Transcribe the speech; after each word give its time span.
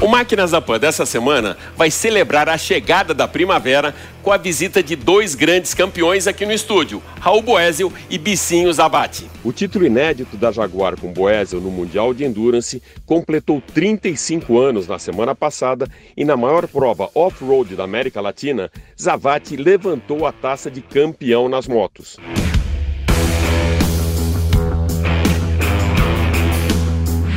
O 0.00 0.08
Máquinas 0.08 0.52
da 0.52 0.62
Pan 0.62 0.78
dessa 0.78 1.04
semana 1.04 1.58
vai 1.76 1.90
celebrar 1.90 2.48
a 2.48 2.56
chegada 2.56 3.12
da 3.12 3.28
primavera 3.28 3.94
com 4.22 4.32
a 4.32 4.38
visita 4.38 4.82
de 4.82 4.96
dois 4.96 5.34
grandes 5.34 5.74
campeões 5.74 6.26
aqui 6.26 6.46
no 6.46 6.52
estúdio, 6.52 7.02
Raul 7.20 7.42
Boesel 7.42 7.92
e 8.08 8.16
Bicinho 8.16 8.72
Zabate. 8.72 9.30
O 9.44 9.52
título 9.52 9.84
inédito 9.84 10.38
da 10.38 10.50
Jaguar 10.50 10.96
com 10.98 11.12
Boesel 11.12 11.60
no 11.60 11.70
Mundial 11.70 12.14
de 12.14 12.24
Endurance 12.24 12.82
completou 13.04 13.62
35 13.74 14.58
anos 14.58 14.88
na 14.88 14.98
semana 14.98 15.34
passada 15.34 15.86
e 16.16 16.24
na 16.24 16.34
maior 16.34 16.66
prova 16.66 17.10
off-road 17.14 17.76
da 17.76 17.84
América 17.84 18.22
Latina, 18.22 18.70
Zavati 18.98 19.54
levantou 19.54 20.26
a 20.26 20.32
taça 20.32 20.70
de 20.70 20.80
campeão 20.80 21.46
nas 21.46 21.68
motos. 21.68 22.16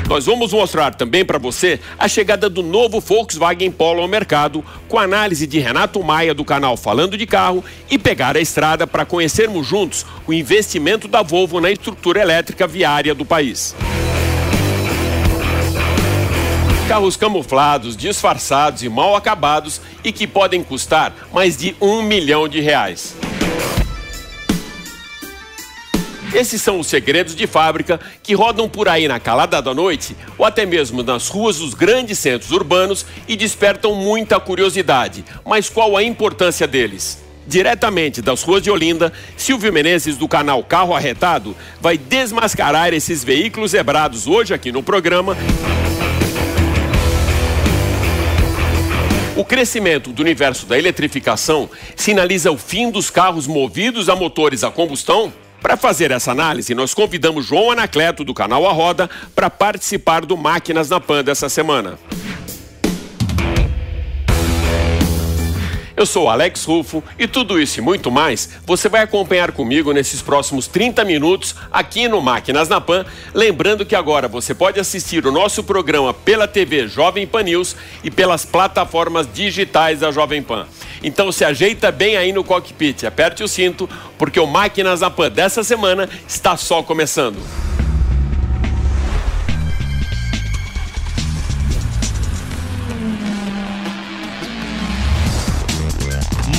Nós 0.08 0.26
vamos 0.26 0.52
mostrar 0.52 0.94
também 0.94 1.24
para 1.24 1.38
você 1.38 1.80
a 1.98 2.08
chegada 2.08 2.50
do 2.50 2.62
novo 2.62 3.00
Volkswagen 3.00 3.72
Polo 3.72 4.02
ao 4.02 4.08
mercado, 4.08 4.64
com 4.88 5.00
análise 5.00 5.48
de 5.48 5.60
Renato 5.60 6.04
Maia 6.04 6.34
do 6.34 6.44
canal 6.44 6.76
Falando 6.76 7.18
de 7.18 7.26
Carro 7.26 7.64
e 7.90 7.98
pegar 7.98 8.36
a 8.36 8.42
estrada 8.42 8.86
para 8.86 9.06
conhecermos 9.06 9.66
juntos 9.66 10.06
o 10.28 10.34
investimento 10.34 11.08
da 11.08 11.22
Volvo 11.22 11.62
na 11.62 11.72
estrutura 11.72 12.22
elétrica 12.22 12.68
viária 12.68 13.16
do 13.16 13.26
país. 13.26 13.76
Carros 16.88 17.16
camuflados, 17.16 17.96
disfarçados 17.96 18.84
e 18.84 18.90
mal 18.90 19.16
acabados 19.16 19.80
e 20.04 20.12
que 20.12 20.28
podem 20.28 20.62
custar 20.62 21.14
mais 21.34 21.58
de 21.58 21.76
um 21.80 22.02
milhão 22.02 22.48
de 22.48 22.60
reais. 22.60 23.16
Esses 26.34 26.64
são 26.64 26.80
os 26.80 26.88
segredos 26.88 27.36
de 27.36 27.46
fábrica 27.46 28.00
que 28.24 28.34
rodam 28.34 28.68
por 28.68 28.90
aí 28.90 29.08
na 29.08 29.20
calada 29.20 29.62
da 29.62 29.72
noite 29.72 30.16
ou 30.36 30.44
até 30.44 30.66
mesmo 30.66 31.04
nas 31.04 31.28
ruas 31.28 31.60
dos 31.60 31.76
grandes 31.76 32.18
centros 32.18 32.50
urbanos 32.50 33.06
e 33.28 33.36
despertam 33.36 33.94
muita 33.94 34.40
curiosidade. 34.40 35.24
Mas 35.46 35.70
qual 35.70 35.96
a 35.96 36.02
importância 36.02 36.66
deles? 36.66 37.22
Diretamente 37.46 38.20
das 38.20 38.42
ruas 38.42 38.64
de 38.64 38.72
Olinda, 38.72 39.14
Silvio 39.38 39.72
Menezes, 39.72 40.18
do 40.18 40.28
canal 40.28 40.64
Carro 40.64 40.96
Arretado, 40.96 41.56
vai 41.80 42.00
desmascarar 42.00 42.96
esses 42.96 43.24
veículos 43.24 43.72
zebrados 43.72 44.26
hoje 44.26 44.56
aqui 44.56 44.72
no 44.72 44.82
programa. 44.82 45.38
O 49.36 49.46
crescimento 49.46 50.12
do 50.12 50.22
universo 50.22 50.66
da 50.66 50.80
eletrificação 50.80 51.70
sinaliza 51.96 52.52
o 52.52 52.58
fim 52.58 52.90
dos 52.90 53.12
carros 53.12 53.46
movidos 53.46 54.10
a 54.10 54.16
motores 54.16 54.64
a 54.64 54.72
combustão 54.72 55.32
para 55.64 55.78
fazer 55.78 56.12
essa 56.12 56.30
análise, 56.30 56.76
nós 56.76 56.94
convidamos 56.94 57.46
João 57.46 57.72
Anacleto, 57.72 58.26
do 58.26 58.34
canal 58.34 58.68
A 58.68 58.74
Roda, 58.74 59.10
para 59.34 59.50
participar 59.50 60.26
do 60.26 60.36
Máquinas 60.36 60.90
na 60.90 61.00
Pan 61.00 61.24
dessa 61.24 61.48
semana. 61.48 61.98
Eu 65.96 66.06
sou 66.06 66.28
Alex 66.28 66.66
Rufo 66.66 67.02
e 67.18 67.28
tudo 67.28 67.62
isso 67.62 67.80
e 67.80 67.82
muito 67.82 68.12
mais 68.12 68.50
você 68.66 68.90
vai 68.90 69.04
acompanhar 69.04 69.54
comigo 69.54 69.94
nesses 69.94 70.22
próximos 70.22 70.68
30 70.68 71.06
minutos 71.06 71.56
aqui 71.72 72.10
no 72.10 72.20
Máquinas 72.20 72.68
na 72.68 72.82
Pan. 72.82 73.06
Lembrando 73.34 73.86
que 73.86 73.96
agora 73.96 74.28
você 74.28 74.54
pode 74.54 74.82
assistir 74.82 75.26
o 75.26 75.32
nosso 75.32 75.64
programa 75.64 76.14
pela 76.14 76.46
TV 76.46 76.90
Jovem 76.90 77.26
Pan 77.26 77.44
News 77.44 77.76
e 78.04 78.12
pelas 78.12 78.44
plataformas 78.44 79.32
digitais 79.32 80.02
da 80.02 80.12
Jovem 80.12 80.44
Pan. 80.44 80.68
Então 81.04 81.32
se 81.32 81.44
ajeita 81.44 81.92
bem 81.92 82.16
aí 82.16 82.32
no 82.32 82.44
cockpit, 82.44 83.04
aperte 83.04 83.44
o 83.44 83.48
cinto, 83.48 83.90
porque 84.18 84.40
o 84.40 84.48
Máquinas 84.48 85.02
na 85.02 85.10
Pan 85.10 85.30
dessa 85.30 85.64
semana 85.64 86.10
está 86.28 86.56
só 86.56 86.82
começando. 86.82 87.38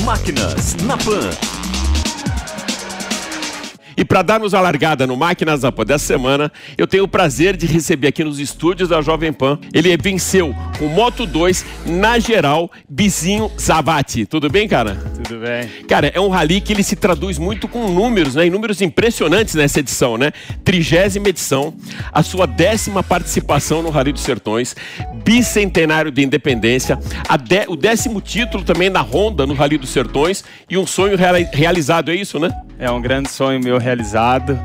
Máquinas 0.05 0.75
na 0.83 0.99
Pan. 0.99 1.31
E 3.97 4.05
para 4.05 4.23
darmos 4.23 4.55
a 4.55 4.61
largada 4.61 5.07
no 5.07 5.17
Máquinas 5.17 5.61
da 5.61 5.71
Pan 5.71 5.85
dessa 5.85 6.05
semana, 6.05 6.51
eu 6.77 6.87
tenho 6.87 7.05
o 7.05 7.09
prazer 7.09 7.57
de 7.57 7.67
receber 7.67 8.09
aqui 8.09 8.25
nos 8.25 8.39
estúdios 8.39 8.89
da 8.89 9.01
Jovem 9.01 9.33
Pan. 9.33 9.59
Ele 9.73 9.97
venceu 9.97 10.55
com 10.79 10.87
Moto 10.87 11.27
2 11.27 11.65
na 11.87 12.19
geral, 12.19 12.71
Bizinho 12.89 13.51
Zavati. 13.61 14.27
Tudo 14.27 14.49
bem, 14.49 14.67
cara? 14.67 14.97
Tudo 15.23 15.41
bem. 15.41 15.69
Cara, 15.87 16.11
é 16.15 16.21
um 16.21 16.29
rally 16.29 16.61
que 16.61 16.73
ele 16.73 16.83
se 16.83 16.97
traduz 16.97 17.39
muito 17.39 17.69
com 17.69 17.89
números, 17.89 18.35
né? 18.35 18.47
E 18.47 18.51
números 18.51 18.81
impressionantes 18.81 19.55
nessa 19.55 19.81
edição, 19.81 20.17
né? 20.19 20.33
Trigésima 20.65 21.29
edição, 21.29 21.75
a 22.13 22.23
sua 22.23 22.47
décima 22.47 23.03
participação 23.03 23.83
no 23.83 23.91
Rally 23.91 24.13
dos 24.13 24.23
Sertões, 24.23 24.75
bicentenário 25.25 26.11
de 26.11 26.23
independência, 26.23 26.99
de, 27.43 27.65
o 27.69 27.77
décimo 27.77 28.21
título 28.21 28.65
também 28.65 28.91
na 28.91 29.01
Honda 29.01 29.47
no 29.47 29.55
Rally 29.55 29.79
dos 29.79 29.91
Sertões 29.91 30.45
e 30.69 30.77
um 30.77 30.87
sonho 30.87 31.17
realizado, 31.53 32.11
é 32.11 32.15
isso, 32.15 32.39
né? 32.39 32.51
É 32.79 32.91
um 32.91 33.01
grande 33.01 33.31
sonho 33.31 33.61
meu 33.63 33.79
realizado. 33.85 34.59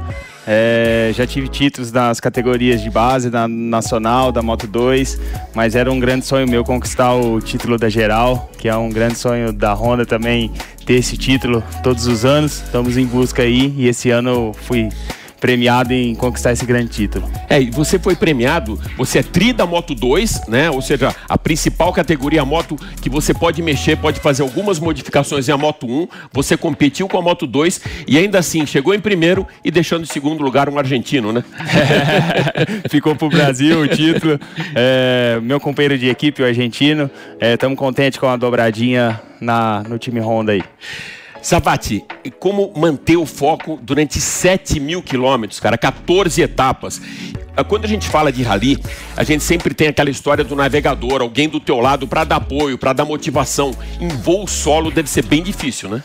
É, 0.47 1.11
já 1.13 1.27
tive 1.27 1.47
títulos 1.47 1.91
nas 1.91 2.19
categorias 2.19 2.81
de 2.81 2.89
base, 2.89 3.29
da 3.29 3.47
Nacional, 3.47 4.31
da 4.31 4.41
Moto 4.41 4.65
2, 4.65 5.19
mas 5.53 5.75
era 5.75 5.91
um 5.91 5.99
grande 5.99 6.25
sonho 6.25 6.49
meu 6.49 6.63
conquistar 6.63 7.13
o 7.13 7.39
título 7.39 7.77
da 7.77 7.87
geral, 7.87 8.49
que 8.57 8.67
é 8.67 8.75
um 8.75 8.89
grande 8.89 9.15
sonho 9.15 9.53
da 9.53 9.73
Honda 9.73 10.07
também 10.07 10.51
ter 10.87 10.95
esse 10.95 11.15
título 11.17 11.63
todos 11.83 12.07
os 12.07 12.25
anos. 12.25 12.63
Estamos 12.63 12.97
em 12.97 13.05
busca 13.05 13.43
aí 13.43 13.71
e 13.77 13.87
esse 13.87 14.09
ano 14.09 14.29
eu 14.29 14.55
fui 14.63 14.89
premiado 15.39 15.93
em 15.93 16.13
conquistar 16.15 16.51
esse 16.51 16.65
grande 16.65 16.89
título. 16.89 17.29
É, 17.49 17.61
e 17.61 17.71
você 17.71 17.97
foi 17.97 18.15
premiado, 18.15 18.79
você 18.97 19.19
é 19.19 19.23
tri 19.23 19.53
da 19.53 19.65
Moto 19.65 19.95
2, 19.95 20.47
né? 20.47 20.69
Ou 20.69 20.81
seja, 20.81 21.15
a 21.27 21.37
principal 21.37 21.91
categoria 21.93 22.41
a 22.41 22.45
moto 22.45 22.75
que 23.01 23.09
você 23.09 23.33
pode 23.33 23.61
mexer, 23.61 23.97
pode 23.97 24.19
fazer 24.19 24.41
algumas 24.41 24.79
modificações 24.79 25.49
é 25.49 25.51
a 25.51 25.57
Moto 25.57 25.87
1. 25.87 26.07
Você 26.33 26.55
competiu 26.57 27.07
com 27.07 27.17
a 27.17 27.21
Moto 27.21 27.47
2 27.47 27.81
e 28.07 28.17
ainda 28.17 28.39
assim 28.39 28.65
chegou 28.65 28.93
em 28.93 28.99
primeiro 28.99 29.47
e 29.63 29.71
deixando 29.71 30.03
em 30.03 30.07
segundo 30.07 30.43
lugar 30.43 30.69
um 30.69 30.77
argentino, 30.77 31.31
né? 31.31 31.43
É, 32.83 32.87
ficou 32.89 33.15
pro 33.15 33.29
Brasil 33.29 33.81
o 33.81 33.87
título. 33.87 34.39
É, 34.75 35.39
meu 35.41 35.59
companheiro 35.59 35.97
de 35.97 36.09
equipe, 36.09 36.41
o 36.41 36.45
argentino. 36.45 37.09
Estamos 37.39 37.75
é, 37.75 37.79
contentes 37.79 38.19
com 38.19 38.27
a 38.27 38.35
dobradinha 38.35 39.19
na, 39.39 39.83
no 39.87 39.97
time 39.97 40.19
Honda 40.19 40.51
aí. 40.51 40.63
Savati, 41.41 42.03
como 42.39 42.71
manter 42.75 43.17
o 43.17 43.25
foco 43.25 43.79
durante 43.81 44.19
7 44.19 44.79
mil 44.79 45.01
quilômetros, 45.01 45.59
cara, 45.59 45.77
14 45.77 46.41
etapas? 46.41 47.01
Ah, 47.55 47.63
quando 47.63 47.85
a 47.85 47.87
gente 47.87 48.07
fala 48.07 48.31
de 48.31 48.43
rally, 48.43 48.77
a 49.15 49.23
gente 49.23 49.43
sempre 49.43 49.73
tem 49.73 49.87
aquela 49.87 50.09
história 50.09 50.43
do 50.43 50.55
navegador, 50.55 51.21
alguém 51.21 51.49
do 51.49 51.59
teu 51.59 51.79
lado 51.79 52.07
para 52.07 52.23
dar 52.23 52.37
apoio, 52.37 52.77
para 52.77 52.93
dar 52.93 53.05
motivação. 53.05 53.71
Em 53.99 54.07
voo 54.07 54.47
solo 54.47 54.91
deve 54.91 55.09
ser 55.09 55.25
bem 55.25 55.43
difícil, 55.43 55.89
né? 55.89 56.03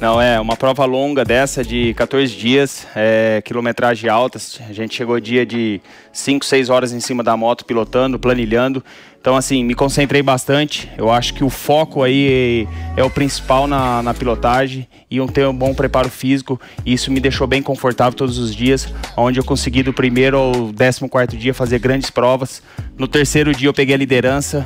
Não, 0.00 0.18
é 0.18 0.40
uma 0.40 0.56
prova 0.56 0.86
longa 0.86 1.26
dessa 1.26 1.62
de 1.62 1.92
14 1.92 2.34
dias, 2.34 2.86
é, 2.96 3.42
quilometragem 3.44 4.08
alta. 4.08 4.38
A 4.66 4.72
gente 4.72 4.94
chegou 4.94 5.20
dia 5.20 5.44
de 5.44 5.78
5, 6.10 6.42
6 6.42 6.70
horas 6.70 6.92
em 6.94 7.00
cima 7.00 7.22
da 7.22 7.36
moto, 7.36 7.66
pilotando, 7.66 8.18
planilhando. 8.18 8.82
Então, 9.20 9.36
assim, 9.36 9.62
me 9.62 9.74
concentrei 9.74 10.22
bastante. 10.22 10.90
Eu 10.96 11.10
acho 11.10 11.34
que 11.34 11.44
o 11.44 11.50
foco 11.50 12.02
aí 12.02 12.66
é 12.96 13.04
o 13.04 13.10
principal 13.10 13.66
na, 13.66 14.02
na 14.02 14.14
pilotagem 14.14 14.88
e 15.10 15.20
um 15.20 15.26
ter 15.26 15.46
um 15.46 15.54
bom 15.54 15.74
preparo 15.74 16.08
físico. 16.08 16.58
Isso 16.86 17.12
me 17.12 17.20
deixou 17.20 17.46
bem 17.46 17.60
confortável 17.60 18.16
todos 18.16 18.38
os 18.38 18.54
dias, 18.54 18.88
onde 19.14 19.38
eu 19.38 19.44
consegui 19.44 19.82
do 19.82 19.92
primeiro 19.92 20.38
ao 20.38 20.72
décimo 20.72 21.10
quarto 21.10 21.36
dia 21.36 21.52
fazer 21.52 21.78
grandes 21.78 22.08
provas. 22.08 22.62
No 22.96 23.06
terceiro 23.06 23.54
dia 23.54 23.68
eu 23.68 23.74
peguei 23.74 23.94
a 23.94 23.98
liderança 23.98 24.64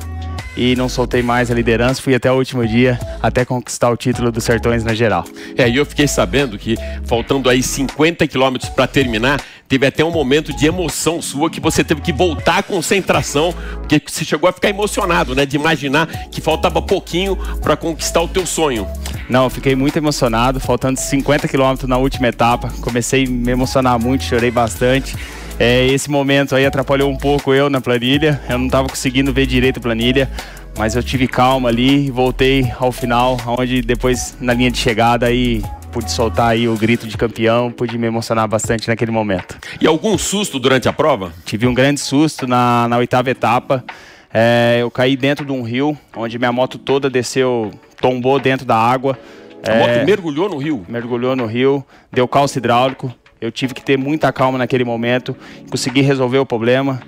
e 0.57 0.75
não 0.75 0.87
soltei 0.87 1.21
mais 1.21 1.51
a 1.51 1.53
liderança, 1.53 2.01
fui 2.01 2.15
até 2.15 2.31
o 2.31 2.35
último 2.35 2.65
dia, 2.65 2.99
até 3.21 3.43
conquistar 3.43 3.89
o 3.89 3.97
título 3.97 4.31
dos 4.31 4.43
Sertões 4.43 4.83
na 4.83 4.93
geral. 4.93 5.25
É, 5.57 5.69
e 5.69 5.77
eu 5.77 5.85
fiquei 5.85 6.07
sabendo 6.07 6.57
que 6.57 6.75
faltando 7.05 7.49
aí 7.49 7.61
50 7.61 8.27
quilômetros 8.27 8.69
para 8.69 8.87
terminar, 8.87 9.41
teve 9.67 9.85
até 9.85 10.03
um 10.03 10.11
momento 10.11 10.55
de 10.55 10.65
emoção 10.65 11.21
sua 11.21 11.49
que 11.49 11.59
você 11.59 11.83
teve 11.83 12.01
que 12.01 12.13
voltar 12.13 12.59
à 12.59 12.63
concentração, 12.63 13.53
porque 13.79 14.01
você 14.05 14.23
chegou 14.23 14.49
a 14.49 14.53
ficar 14.53 14.69
emocionado, 14.69 15.35
né, 15.35 15.45
de 15.45 15.55
imaginar 15.55 16.07
que 16.29 16.39
faltava 16.39 16.81
pouquinho 16.81 17.35
para 17.61 17.75
conquistar 17.75 18.21
o 18.21 18.27
teu 18.27 18.45
sonho. 18.45 18.87
Não, 19.29 19.45
eu 19.45 19.49
fiquei 19.49 19.75
muito 19.75 19.97
emocionado, 19.97 20.59
faltando 20.59 20.99
50 20.99 21.47
quilômetros 21.47 21.89
na 21.89 21.97
última 21.97 22.27
etapa, 22.27 22.69
comecei 22.81 23.25
a 23.25 23.29
me 23.29 23.51
emocionar 23.51 23.99
muito, 23.99 24.23
chorei 24.23 24.51
bastante. 24.51 25.15
É, 25.57 25.87
esse 25.87 26.11
momento 26.11 26.53
aí 26.53 26.65
atrapalhou 26.65 27.09
um 27.09 27.15
pouco 27.15 27.53
eu 27.53 27.69
na 27.69 27.79
planilha. 27.79 28.41
Eu 28.49 28.57
não 28.57 28.65
estava 28.65 28.89
conseguindo 28.89 29.31
ver 29.31 29.45
direito 29.45 29.77
a 29.77 29.81
planilha, 29.81 30.29
mas 30.77 30.95
eu 30.95 31.03
tive 31.03 31.27
calma 31.27 31.69
ali 31.69 32.07
e 32.07 32.11
voltei 32.11 32.69
ao 32.77 32.91
final, 32.91 33.37
onde 33.47 33.81
depois 33.81 34.35
na 34.41 34.53
linha 34.53 34.69
de 34.69 34.77
chegada 34.77 35.27
aí 35.27 35.63
pude 35.93 36.11
soltar 36.11 36.49
aí 36.49 36.67
o 36.67 36.75
grito 36.75 37.07
de 37.07 37.17
campeão, 37.17 37.71
pude 37.71 37.97
me 37.97 38.05
emocionar 38.05 38.49
bastante 38.49 38.89
naquele 38.89 39.11
momento. 39.11 39.57
E 39.79 39.87
algum 39.87 40.17
susto 40.17 40.59
durante 40.59 40.89
a 40.89 40.93
prova? 40.93 41.31
Tive 41.45 41.67
um 41.67 41.73
grande 41.73 42.01
susto 42.01 42.45
na, 42.45 42.85
na 42.89 42.97
oitava 42.97 43.29
etapa. 43.29 43.81
É, 44.33 44.79
eu 44.81 44.91
caí 44.91 45.15
dentro 45.15 45.45
de 45.45 45.53
um 45.53 45.61
rio, 45.61 45.97
onde 46.13 46.37
minha 46.37 46.51
moto 46.51 46.77
toda 46.77 47.09
desceu, 47.09 47.71
tombou 48.01 48.37
dentro 48.41 48.65
da 48.65 48.75
água. 48.75 49.17
A 49.65 49.71
é, 49.71 49.79
moto 49.79 50.05
mergulhou 50.05 50.49
no 50.49 50.57
rio? 50.57 50.85
Mergulhou 50.89 51.33
no 51.33 51.45
rio, 51.45 51.81
deu 52.11 52.27
calço 52.27 52.57
hidráulico. 52.57 53.15
Eu 53.41 53.51
tive 53.51 53.73
que 53.73 53.83
ter 53.83 53.97
muita 53.97 54.31
calma 54.31 54.57
naquele 54.57 54.83
momento, 54.83 55.35
consegui 55.69 56.01
resolver 56.01 56.39
o 56.39 56.45
problema. 56.45 57.01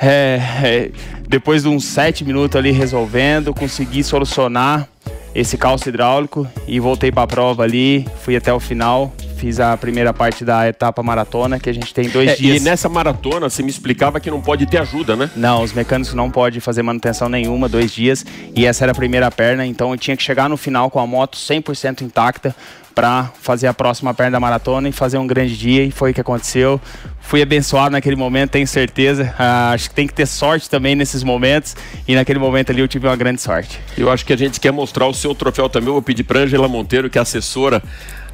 É, 0.00 0.40
é, 0.62 0.90
depois 1.28 1.62
de 1.62 1.68
uns 1.68 1.84
sete 1.84 2.24
minutos 2.24 2.56
ali 2.56 2.70
resolvendo, 2.70 3.52
consegui 3.54 4.02
solucionar 4.04 4.88
esse 5.34 5.56
calço 5.58 5.88
hidráulico 5.88 6.46
e 6.66 6.80
voltei 6.80 7.12
para 7.12 7.22
a 7.22 7.26
prova 7.26 7.62
ali, 7.62 8.06
fui 8.22 8.34
até 8.36 8.52
o 8.52 8.58
final, 8.58 9.12
fiz 9.36 9.60
a 9.60 9.76
primeira 9.76 10.12
parte 10.12 10.44
da 10.44 10.68
etapa 10.68 11.02
maratona, 11.02 11.60
que 11.60 11.68
a 11.68 11.72
gente 11.72 11.92
tem 11.92 12.08
dois 12.08 12.30
É, 12.30 12.34
dias. 12.36 12.60
e 12.60 12.64
nessa 12.64 12.88
maratona, 12.88 13.48
você 13.48 13.62
me 13.62 13.70
explicava 13.70 14.18
que 14.20 14.30
não 14.30 14.40
pode 14.40 14.66
ter 14.66 14.78
ajuda, 14.78 15.14
né? 15.14 15.30
Não, 15.36 15.62
os 15.62 15.72
mecânicos 15.72 16.14
não 16.14 16.30
podem 16.30 16.60
fazer 16.60 16.82
manutenção 16.82 17.28
nenhuma, 17.28 17.68
dois 17.68 17.92
dias, 17.92 18.24
e 18.54 18.66
essa 18.66 18.84
era 18.84 18.92
a 18.92 18.94
primeira 18.94 19.30
perna, 19.30 19.64
então 19.66 19.90
eu 19.92 19.98
tinha 19.98 20.16
que 20.16 20.22
chegar 20.22 20.48
no 20.48 20.56
final 20.56 20.90
com 20.90 20.98
a 20.98 21.06
moto 21.06 21.36
100% 21.36 22.02
intacta 22.02 22.54
para 22.98 23.30
fazer 23.40 23.68
a 23.68 23.72
próxima 23.72 24.12
perna 24.12 24.32
da 24.32 24.40
maratona 24.40 24.88
e 24.88 24.92
fazer 24.92 25.18
um 25.18 25.26
grande 25.26 25.56
dia, 25.56 25.84
e 25.84 25.90
foi 25.92 26.10
o 26.10 26.14
que 26.14 26.20
aconteceu. 26.20 26.80
Fui 27.20 27.40
abençoado 27.40 27.90
naquele 27.90 28.16
momento, 28.16 28.50
tenho 28.50 28.66
certeza. 28.66 29.32
Ah, 29.38 29.70
acho 29.70 29.88
que 29.88 29.94
tem 29.94 30.04
que 30.04 30.12
ter 30.12 30.26
sorte 30.26 30.68
também 30.68 30.96
nesses 30.96 31.22
momentos, 31.22 31.76
e 32.08 32.16
naquele 32.16 32.40
momento 32.40 32.72
ali 32.72 32.80
eu 32.80 32.88
tive 32.88 33.06
uma 33.06 33.14
grande 33.14 33.40
sorte. 33.40 33.78
Eu 33.96 34.10
acho 34.10 34.26
que 34.26 34.32
a 34.32 34.36
gente 34.36 34.58
quer 34.58 34.72
mostrar 34.72 35.06
o 35.06 35.14
seu 35.14 35.32
troféu 35.32 35.68
também. 35.68 35.90
Eu 35.90 35.92
vou 35.92 36.02
pedir 36.02 36.24
para 36.24 36.40
Angela 36.40 36.66
Monteiro, 36.66 37.08
que 37.08 37.16
é 37.16 37.20
assessora 37.20 37.80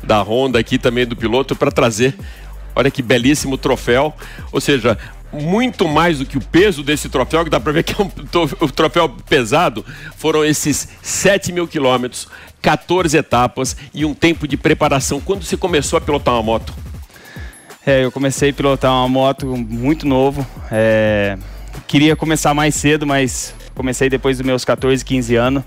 da 0.03 0.23
Honda 0.23 0.59
aqui 0.59 0.79
também 0.79 1.05
do 1.05 1.15
piloto, 1.15 1.55
para 1.55 1.71
trazer. 1.71 2.15
Olha 2.75 2.91
que 2.91 3.03
belíssimo 3.03 3.59
troféu. 3.59 4.15
Ou 4.51 4.63
seja, 4.63 4.97
muito 5.35 5.87
mais 5.89 6.19
do 6.19 6.27
que 6.27 6.39
o 6.39 6.41
peso 6.41 6.83
desse 6.83 7.09
troféu, 7.09 7.45
que 7.45 7.51
dá 7.51 7.59
para 7.61 7.73
ver 7.73 7.83
que 7.83 8.01
é 8.01 8.05
um 8.05 8.69
troféu 8.69 9.09
pesado, 9.29 9.85
foram 10.17 10.45
esses 10.45 10.89
7 11.03 11.53
mil 11.53 11.67
quilômetros, 11.69 12.29
14 12.63 13.17
etapas 13.17 13.77
e 13.93 14.05
um 14.05 14.15
tempo 14.15 14.47
de 14.49 14.57
preparação. 14.57 15.21
Quando 15.21 15.45
você 15.45 15.57
começou 15.57 15.97
a 15.97 16.01
pilotar 16.01 16.35
uma 16.35 16.43
moto? 16.43 16.73
É, 17.87 18.05
eu 18.05 18.11
comecei 18.11 18.51
a 18.51 18.53
pilotar 18.53 18.91
uma 18.93 19.09
moto 19.09 19.47
muito 19.57 20.07
novo. 20.07 20.47
é, 20.71 21.37
queria 21.87 22.17
começar 22.17 22.55
mais 22.55 22.75
cedo, 22.75 23.07
mas 23.07 23.55
comecei 23.75 24.09
depois 24.09 24.39
dos 24.39 24.47
meus 24.47 24.65
14, 24.65 25.05
15 25.05 25.35
anos. 25.37 25.63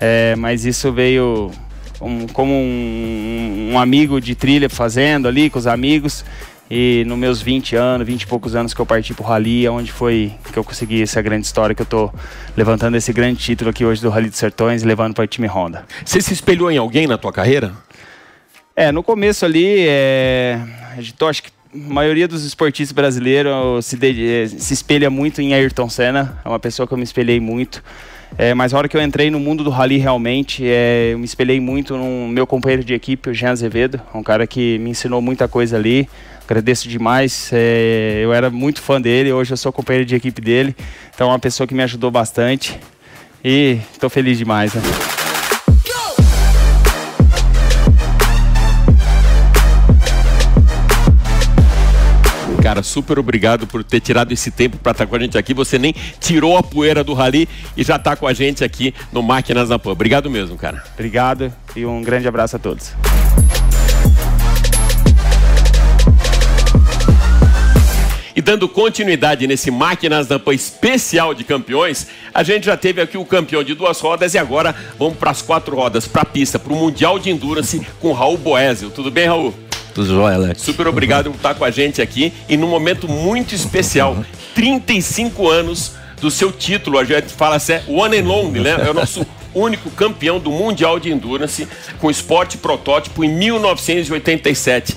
é, 0.00 0.34
mas 0.36 0.64
isso 0.66 0.92
veio 0.92 1.50
um- 2.00 2.26
como 2.26 2.52
um, 2.52 3.70
um 3.72 3.78
amigo 3.78 4.20
de 4.20 4.34
trilha 4.34 4.68
fazendo 4.68 5.28
ali 5.28 5.48
com 5.48 5.58
os 5.58 5.66
amigos. 5.66 6.24
E 6.74 7.04
nos 7.06 7.18
meus 7.18 7.42
20 7.42 7.76
anos, 7.76 8.06
20 8.06 8.22
e 8.22 8.26
poucos 8.26 8.56
anos 8.56 8.72
que 8.72 8.80
eu 8.80 8.86
parti 8.86 9.12
pro 9.12 9.22
Rally, 9.22 9.66
é 9.66 9.70
onde 9.70 9.92
foi 9.92 10.32
que 10.50 10.58
eu 10.58 10.64
consegui 10.64 11.02
essa 11.02 11.20
grande 11.20 11.44
história 11.44 11.74
que 11.74 11.82
eu 11.82 11.86
tô 11.86 12.10
levantando 12.56 12.96
esse 12.96 13.12
grande 13.12 13.40
título 13.40 13.68
aqui 13.68 13.84
hoje 13.84 14.00
do 14.00 14.08
Rally 14.08 14.30
dos 14.30 14.38
Sertões 14.38 14.82
e 14.82 14.86
levando 14.86 15.12
para 15.12 15.24
o 15.24 15.26
time 15.26 15.46
Honda. 15.46 15.84
Você 16.02 16.18
se 16.22 16.32
espelhou 16.32 16.70
em 16.70 16.78
alguém 16.78 17.06
na 17.06 17.18
tua 17.18 17.30
carreira? 17.30 17.74
É, 18.74 18.90
no 18.90 19.02
começo 19.02 19.44
ali, 19.44 19.84
é, 19.86 20.58
acho 21.28 21.42
que 21.42 21.50
a 21.74 21.92
maioria 21.92 22.26
dos 22.26 22.42
esportistas 22.42 22.94
brasileiros 22.94 23.84
se, 23.84 23.94
de- 23.98 24.26
eh, 24.26 24.48
se 24.48 24.72
espelha 24.72 25.10
muito 25.10 25.42
em 25.42 25.52
Ayrton 25.52 25.90
Senna, 25.90 26.40
é 26.42 26.48
uma 26.48 26.58
pessoa 26.58 26.86
que 26.86 26.94
eu 26.94 26.98
me 26.98 27.04
espelhei 27.04 27.38
muito. 27.38 27.84
É, 28.38 28.54
mas 28.54 28.72
a 28.72 28.78
hora 28.78 28.88
que 28.88 28.96
eu 28.96 29.02
entrei 29.02 29.30
no 29.30 29.38
mundo 29.38 29.62
do 29.62 29.68
rally 29.68 29.98
realmente, 29.98 30.64
é, 30.66 31.10
eu 31.12 31.18
me 31.18 31.26
espelhei 31.26 31.60
muito 31.60 31.98
no 31.98 32.26
meu 32.28 32.46
companheiro 32.46 32.82
de 32.82 32.94
equipe, 32.94 33.28
o 33.28 33.34
Jean 33.34 33.50
Azevedo, 33.50 34.00
um 34.14 34.22
cara 34.22 34.46
que 34.46 34.78
me 34.78 34.88
ensinou 34.88 35.20
muita 35.20 35.46
coisa 35.46 35.76
ali. 35.76 36.08
Agradeço 36.52 36.86
demais. 36.86 37.48
é, 37.50 38.20
eu 38.22 38.30
era 38.30 38.50
muito 38.50 38.82
fã 38.82 39.00
dele, 39.00 39.32
hoje 39.32 39.54
eu 39.54 39.56
sou 39.56 39.72
companheiro 39.72 40.04
de 40.04 40.14
equipe 40.14 40.38
dele. 40.38 40.76
Então 41.14 41.28
é 41.28 41.32
uma 41.32 41.38
pessoa 41.38 41.66
que 41.66 41.72
me 41.74 41.82
ajudou 41.82 42.10
bastante. 42.10 42.78
E 43.42 43.78
estou 43.90 44.10
feliz 44.10 44.36
demais. 44.36 44.74
Né? 44.74 44.82
Cara, 52.62 52.82
super 52.82 53.18
obrigado 53.18 53.66
por 53.66 53.82
ter 53.82 54.00
tirado 54.00 54.30
esse 54.30 54.50
tempo 54.50 54.76
para 54.76 54.92
estar 54.92 55.06
com 55.06 55.16
a 55.16 55.18
gente 55.18 55.38
aqui. 55.38 55.54
Você 55.54 55.78
nem 55.78 55.94
tirou 56.20 56.58
a 56.58 56.62
poeira 56.62 57.02
do 57.02 57.14
rally 57.14 57.48
e 57.74 57.82
já 57.82 57.96
está 57.96 58.14
com 58.14 58.26
a 58.26 58.34
gente 58.34 58.62
aqui 58.62 58.94
no 59.10 59.22
Máquinas 59.22 59.70
na 59.70 59.78
Pan. 59.78 59.92
Obrigado 59.92 60.28
mesmo, 60.28 60.58
cara. 60.58 60.84
Obrigado 60.92 61.50
e 61.74 61.86
um 61.86 62.02
grande 62.02 62.28
abraço 62.28 62.56
a 62.56 62.58
todos. 62.58 62.92
E 68.34 68.40
dando 68.40 68.66
continuidade 68.66 69.46
nesse 69.46 69.70
Máquinas 69.70 70.26
na 70.26 70.38
Pan 70.38 70.54
especial 70.54 71.34
de 71.34 71.44
campeões, 71.44 72.06
a 72.32 72.42
gente 72.42 72.64
já 72.64 72.76
teve 72.76 73.00
aqui 73.02 73.18
o 73.18 73.24
campeão 73.26 73.62
de 73.62 73.74
duas 73.74 74.00
rodas 74.00 74.32
e 74.32 74.38
agora 74.38 74.74
vamos 74.98 75.18
para 75.18 75.30
as 75.30 75.42
quatro 75.42 75.76
rodas, 75.76 76.06
para 76.06 76.22
a 76.22 76.24
pista, 76.24 76.58
para 76.58 76.72
o 76.72 76.76
Mundial 76.76 77.18
de 77.18 77.30
Endurance 77.30 77.86
com 78.00 78.12
Raul 78.12 78.38
Boésio. 78.38 78.88
Tudo 78.88 79.10
bem, 79.10 79.26
Raul? 79.26 79.54
Tudo 79.94 80.06
jóia, 80.06 80.36
Alex. 80.36 80.62
Super 80.62 80.86
obrigado 80.86 81.30
por 81.30 81.36
estar 81.36 81.54
com 81.54 81.64
a 81.64 81.70
gente 81.70 82.00
aqui 82.00 82.32
e 82.48 82.56
num 82.56 82.68
momento 82.68 83.06
muito 83.06 83.54
especial. 83.54 84.24
35 84.54 85.50
anos 85.50 85.92
do 86.18 86.30
seu 86.30 86.50
título, 86.50 86.98
a 86.98 87.04
gente 87.04 87.34
fala 87.34 87.56
assim, 87.56 87.74
é 87.74 87.82
one 87.86 88.18
and 88.18 88.28
only, 88.28 88.60
né? 88.60 88.76
É 88.86 88.90
o 88.90 88.94
nosso 88.94 89.26
único 89.54 89.90
campeão 89.90 90.38
do 90.38 90.50
Mundial 90.50 90.98
de 90.98 91.12
Endurance 91.12 91.68
com 91.98 92.10
esporte 92.10 92.56
protótipo 92.56 93.22
em 93.22 93.28
1987. 93.28 94.96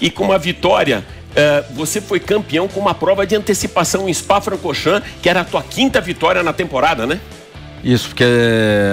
E 0.00 0.10
com 0.10 0.24
uma 0.24 0.38
vitória, 0.38 1.02
eh, 1.34 1.64
você 1.74 2.00
foi 2.00 2.20
campeão 2.20 2.68
com 2.68 2.80
uma 2.80 2.94
prova 2.94 3.26
de 3.26 3.34
antecipação 3.34 4.08
em 4.08 4.14
Spa-Francorchamps, 4.14 5.08
que 5.20 5.28
era 5.28 5.40
a 5.40 5.44
tua 5.44 5.62
quinta 5.62 6.00
vitória 6.00 6.42
na 6.42 6.52
temporada, 6.52 7.06
né? 7.06 7.20
Isso, 7.82 8.08
porque 8.08 8.24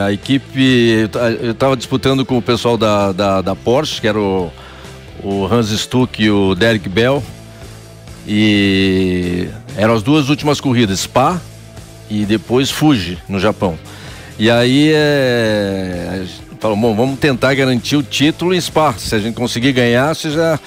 a 0.05 0.11
equipe. 0.11 1.09
Eu 1.41 1.51
estava 1.51 1.77
disputando 1.77 2.25
com 2.25 2.37
o 2.37 2.41
pessoal 2.41 2.77
da, 2.77 3.13
da, 3.13 3.41
da 3.41 3.55
Porsche, 3.55 4.01
que 4.01 4.07
era 4.07 4.19
o, 4.19 4.51
o 5.23 5.45
Hans 5.45 5.69
Stuck 5.69 6.21
e 6.21 6.29
o 6.29 6.53
Derek 6.55 6.89
Bell. 6.89 7.23
E 8.27 9.47
eram 9.77 9.93
as 9.93 10.03
duas 10.03 10.29
últimas 10.29 10.59
corridas, 10.59 10.99
Spa 10.99 11.39
e 12.09 12.25
depois 12.25 12.69
Fuji, 12.69 13.17
no 13.29 13.39
Japão. 13.39 13.79
E 14.37 14.49
aí 14.51 14.91
é, 14.93 16.25
falou, 16.59 16.75
bom, 16.75 16.95
vamos 16.95 17.19
tentar 17.19 17.53
garantir 17.53 17.95
o 17.95 18.03
título 18.03 18.53
em 18.53 18.59
Spa. 18.59 18.93
Se 18.97 19.15
a 19.15 19.19
gente 19.19 19.35
conseguir 19.35 19.71
ganhar, 19.71 20.13
você 20.13 20.31
já 20.31 20.59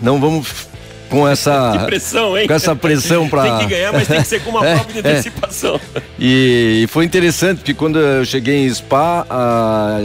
não 0.00 0.20
vamos 0.20 0.68
com 1.12 1.28
essa 1.28 1.76
Que 1.78 1.84
pressão, 1.86 2.36
hein? 2.36 2.46
com 2.48 2.54
essa 2.54 2.74
pressão 2.74 3.28
para 3.28 3.42
Tem 3.42 3.58
que 3.58 3.66
ganhar, 3.66 3.92
mas 3.92 4.08
tem 4.08 4.20
que 4.20 4.26
ser 4.28 4.40
com 4.42 4.50
uma 4.50 4.60
prova 4.64 4.84
de 4.92 4.98
É. 4.98 5.12
antecipação. 5.12 5.80
E, 6.18 6.80
e 6.82 6.86
foi 6.88 7.04
interessante, 7.04 7.58
porque 7.58 7.74
quando 7.74 7.98
eu 7.98 8.24
cheguei 8.24 8.66
em 8.66 8.74
Spa, 8.74 9.26
a- 9.30 9.98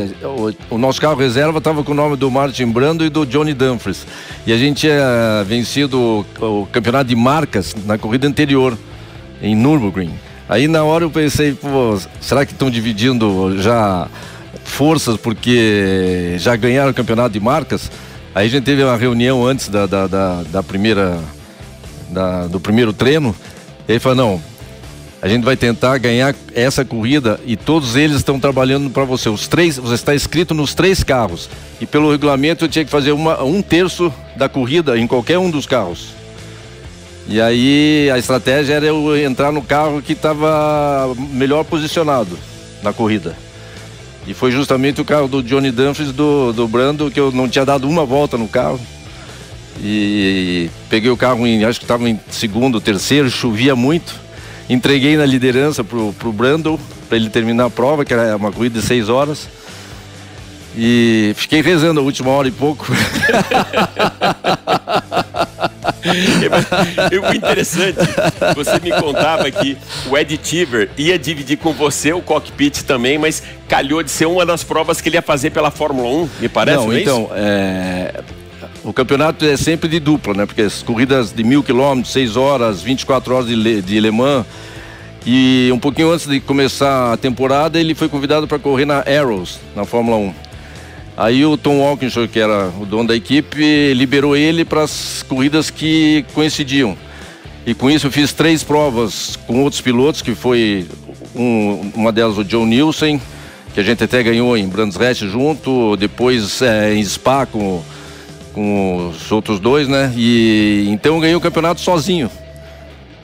o, 0.70 0.76
o 0.76 0.78
nosso 0.78 1.00
carro 1.02 1.16
reserva 1.16 1.58
estava 1.58 1.84
com 1.84 1.92
o 1.92 1.96
nome 1.96 2.16
do 2.16 2.30
Martin 2.30 2.68
Brando 2.68 3.04
e 3.06 3.10
do 3.10 3.26
Johnny 3.26 3.54
Dumfries. 3.54 4.06
E 4.46 4.54
a 4.54 4.58
gente 4.58 4.82
tinha 4.82 5.44
vencido 5.46 6.26
o, 6.40 6.62
o 6.62 6.66
campeonato 6.72 7.06
de 7.06 7.16
marcas 7.16 7.76
na 7.86 7.98
corrida 7.98 8.28
anterior, 8.28 8.78
em 9.42 9.56
Nürburgring. 9.56 10.14
Aí 10.50 10.68
na 10.68 10.84
hora 10.84 11.04
eu 11.04 11.10
pensei, 11.10 11.54
pô, 11.54 12.00
será 12.22 12.46
que 12.46 12.52
estão 12.54 12.70
dividindo 12.70 13.62
já 13.62 14.08
forças 14.64 15.18
porque 15.18 16.36
já 16.38 16.56
ganharam 16.56 16.92
o 16.92 16.94
campeonato 16.94 17.32
de 17.32 17.40
marcas? 17.40 17.92
Aí 18.38 18.46
a 18.46 18.50
gente 18.52 18.66
teve 18.66 18.84
uma 18.84 18.96
reunião 18.96 19.44
antes 19.44 19.68
da, 19.68 19.88
da, 19.88 20.06
da, 20.06 20.44
da 20.44 20.62
primeira, 20.62 21.20
da- 22.12 22.46
do 22.46 22.60
primeiro 22.60 22.94
treino. 22.94 23.36
Ele 23.90 23.98
falou, 23.98 24.16
não, 24.16 24.42
a 25.20 25.28
gente 25.28 25.44
vai 25.44 25.58
tentar 25.58 25.98
ganhar 25.98 26.36
essa 26.54 26.86
corrida 26.86 27.40
e 27.48 27.58
todos 27.58 27.96
eles 27.96 28.18
estão 28.18 28.40
trabalhando 28.40 28.92
para 28.92 29.04
você. 29.06 29.28
Os 29.28 29.48
três, 29.48 29.78
você 29.78 29.96
está 29.96 30.14
inscrito 30.14 30.54
nos 30.54 30.76
três 30.76 31.04
carros. 31.04 31.50
E 31.82 31.88
pelo 31.88 32.12
regulamento 32.12 32.64
eu 32.66 32.70
tinha 32.70 32.86
que 32.86 32.92
fazer 32.92 33.12
uma, 33.12 33.42
um 33.44 33.60
terço 33.60 34.14
da 34.36 34.48
corrida 34.48 35.00
em 35.00 35.08
qualquer 35.08 35.40
um 35.40 35.50
dos 35.50 35.66
carros. 35.66 36.10
E 37.28 37.42
aí 37.42 38.08
a 38.14 38.20
estratégia 38.20 38.76
era 38.76 38.86
eu 38.86 39.18
entrar 39.18 39.52
no 39.52 39.64
carro 39.64 40.00
que 40.00 40.14
estava 40.14 41.12
melhor 41.32 41.64
posicionado 41.64 42.38
na 42.84 42.94
corrida. 42.94 43.36
E 44.28 44.34
foi 44.34 44.52
justamente 44.52 45.00
o 45.00 45.06
carro 45.06 45.30
do 45.30 45.42
Johnny 45.42 45.72
Dumfries 45.72 46.12
do, 46.12 46.52
do 46.52 46.68
Brando, 46.68 47.10
que 47.10 47.18
eu 47.18 47.32
não 47.32 47.48
tinha 47.48 47.64
dado 47.64 47.88
uma 47.88 48.06
volta 48.06 48.38
no 48.38 48.48
carro. 48.48 48.78
E 49.82 50.70
peguei 50.90 51.10
o 51.10 51.16
carro 51.16 51.48
em, 51.48 51.64
acho 51.64 51.80
que 51.80 51.86
estava 51.86 52.10
em 52.10 52.20
segundo, 52.30 52.82
terceiro, 52.82 53.30
chovia 53.30 53.74
muito. 53.74 54.14
Entreguei 54.70 55.16
na 55.16 55.26
liderança 55.26 55.82
pro, 55.82 56.14
pro 56.20 56.34
Brando, 56.34 56.78
para 57.08 57.18
ele 57.18 57.30
terminar 57.30 57.66
a 57.66 57.70
prova, 57.70 58.04
que 58.04 58.14
era 58.14 58.36
uma 58.36 58.52
corrida 58.52 58.82
de 58.82 58.86
seis 58.86 59.08
horas. 59.08 59.48
E 60.76 61.32
fiquei 61.38 61.62
rezando 61.62 62.02
a 62.02 62.04
última 62.04 62.32
hora 62.32 62.50
e 62.50 62.52
pouco. 62.52 62.86
E 67.12 67.18
o 67.18 67.34
interessante, 67.34 67.98
você 68.56 68.80
me 68.80 68.92
contava 68.92 69.50
que 69.52 69.78
o 70.10 70.18
Ed 70.18 70.38
Tiver 70.38 70.90
ia 70.98 71.18
dividir 71.18 71.58
com 71.58 71.74
você 71.74 72.14
o 72.14 72.22
cockpit 72.22 72.84
também, 72.84 73.18
mas 73.18 73.44
calhou 73.68 74.02
de 74.02 74.12
ser 74.12 74.26
uma 74.26 74.46
das 74.46 74.64
provas 74.64 75.02
que 75.02 75.10
ele 75.10 75.18
ia 75.18 75.22
fazer 75.22 75.50
pela 75.50 75.72
Fórmula 75.72 76.08
1, 76.10 76.30
me 76.42 76.50
parece, 76.50 76.78
não, 76.78 76.88
não, 76.88 76.94
é 76.94 77.02
então, 77.02 77.24
isso? 77.24 77.34
é, 77.36 78.24
o 78.84 78.94
campeonato 78.94 79.44
é 79.46 79.58
sempre 79.58 79.90
de 79.90 80.00
dupla, 80.00 80.34
né? 80.34 80.46
Porque 80.46 80.62
as 80.62 80.82
corridas 80.82 81.34
de 81.34 81.44
mil 81.44 81.62
quilômetros, 81.62 82.14
6 82.14 82.38
horas, 82.38 82.82
24 82.82 83.36
horas 83.36 83.48
de, 83.48 83.56
Le, 83.56 83.82
de 83.82 84.00
Le 84.00 84.12
Mans. 84.12 84.46
E 85.26 85.70
um 85.74 85.80
pouquinho 85.80 86.12
antes 86.12 86.26
de 86.26 86.40
começar 86.40 87.12
a 87.12 87.18
temporada, 87.18 87.78
ele 87.78 87.94
foi 87.94 88.08
convidado 88.08 88.48
para 88.48 88.58
correr 88.58 88.86
na 88.86 89.00
Arrows, 89.00 89.60
na 89.76 89.84
Fórmula 89.84 90.16
1. 90.18 90.47
Aí 91.18 91.44
o 91.44 91.58
Tom 91.58 91.80
Walkinshaw, 91.80 92.28
que 92.28 92.40
era 92.40 92.70
o 92.80 92.86
dono 92.86 93.08
da 93.08 93.16
equipe, 93.16 93.92
liberou 93.96 94.38
ele 94.38 94.64
para 94.64 94.84
as 94.84 95.26
corridas 95.28 95.72
que 95.72 96.24
coincidiam. 96.36 96.96
E 97.66 97.74
com 97.74 97.90
isso 97.90 98.06
eu 98.06 98.12
fiz 98.12 98.32
três 98.32 98.64
provas 98.64 99.36
com 99.48 99.64
outros 99.64 99.82
pilotos, 99.82 100.22
que 100.22 100.36
foi 100.36 100.86
um, 101.36 101.92
uma 101.96 102.12
delas 102.12 102.38
o 102.38 102.44
John 102.44 102.68
Nielsen, 102.68 103.20
que 103.74 103.80
a 103.80 103.84
gente 103.84 104.04
até 104.04 104.22
ganhou 104.22 104.56
em 104.56 104.68
Brands 104.68 104.96
Hatch 104.96 105.24
junto, 105.24 105.98
depois 105.98 106.62
é, 106.62 106.94
em 106.94 107.04
Spa 107.04 107.48
com, 107.48 107.84
com 108.54 109.10
os 109.10 109.32
outros 109.32 109.60
dois, 109.60 109.88
né? 109.88 110.14
E 110.16 110.88
então 110.88 111.16
eu 111.16 111.22
ganhei 111.22 111.36
o 111.36 111.42
campeonato 111.42 111.82
sozinho. 111.82 112.30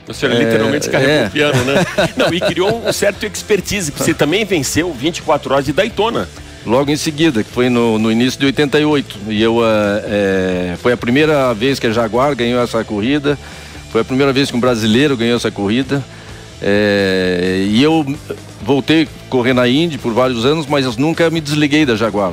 Você 0.08 0.26
é, 0.26 0.28
literalmente 0.30 0.90
carregou 0.90 1.14
é. 1.14 1.26
o 1.26 1.30
piano, 1.30 1.64
né? 1.64 1.86
Não, 2.16 2.34
e 2.34 2.40
criou 2.40 2.86
um 2.86 2.92
certo 2.92 3.24
expertise, 3.24 3.92
porque 3.92 4.04
você 4.04 4.14
também 4.14 4.44
venceu 4.44 4.92
24 4.92 5.54
horas 5.54 5.64
de 5.64 5.72
Daytona. 5.72 6.28
Logo 6.66 6.90
em 6.90 6.96
seguida, 6.96 7.44
que 7.44 7.50
foi 7.50 7.68
no, 7.68 7.98
no 7.98 8.10
início 8.10 8.40
de 8.40 8.46
88. 8.46 9.18
E 9.28 9.42
eu 9.42 9.58
é, 9.64 10.76
foi 10.78 10.92
a 10.92 10.96
primeira 10.96 11.52
vez 11.52 11.78
que 11.78 11.86
a 11.86 11.90
Jaguar 11.90 12.34
ganhou 12.34 12.62
essa 12.62 12.82
corrida. 12.82 13.38
Foi 13.90 14.00
a 14.00 14.04
primeira 14.04 14.32
vez 14.32 14.50
que 14.50 14.56
um 14.56 14.60
brasileiro 14.60 15.16
ganhou 15.16 15.36
essa 15.36 15.50
corrida. 15.50 16.02
É, 16.62 17.66
e 17.68 17.82
eu 17.82 18.06
voltei 18.62 19.02
a 19.02 19.06
correr 19.28 19.52
na 19.52 19.68
Indy 19.68 19.98
por 19.98 20.14
vários 20.14 20.46
anos, 20.46 20.66
mas 20.66 20.96
nunca 20.96 21.28
me 21.28 21.40
desliguei 21.40 21.84
da 21.84 21.94
Jaguar. 21.94 22.32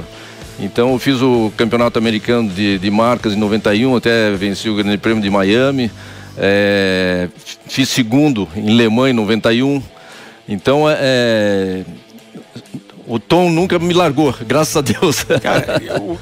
Então 0.57 0.93
eu 0.93 0.99
fiz 0.99 1.21
o 1.21 1.51
campeonato 1.57 1.99
americano 1.99 2.49
de, 2.49 2.79
de 2.79 2.91
marcas 2.91 3.33
em 3.33 3.37
91, 3.37 3.95
até 3.95 4.31
venci 4.31 4.69
o 4.69 4.75
Grande 4.75 4.97
Prêmio 4.97 5.21
de 5.21 5.29
Miami. 5.29 5.91
É, 6.37 7.27
fiz 7.67 7.89
segundo 7.89 8.47
em 8.55 8.77
Le 8.77 8.87
Mans 8.87 9.09
em 9.09 9.13
91. 9.13 9.81
Então 10.47 10.85
é, 10.87 11.83
o 13.11 13.19
Tom 13.19 13.49
nunca 13.49 13.77
me 13.77 13.93
largou, 13.93 14.33
graças 14.47 14.77
a 14.77 14.81
Deus. 14.81 15.25
Cara, 15.43 15.81
eu... 15.85 16.17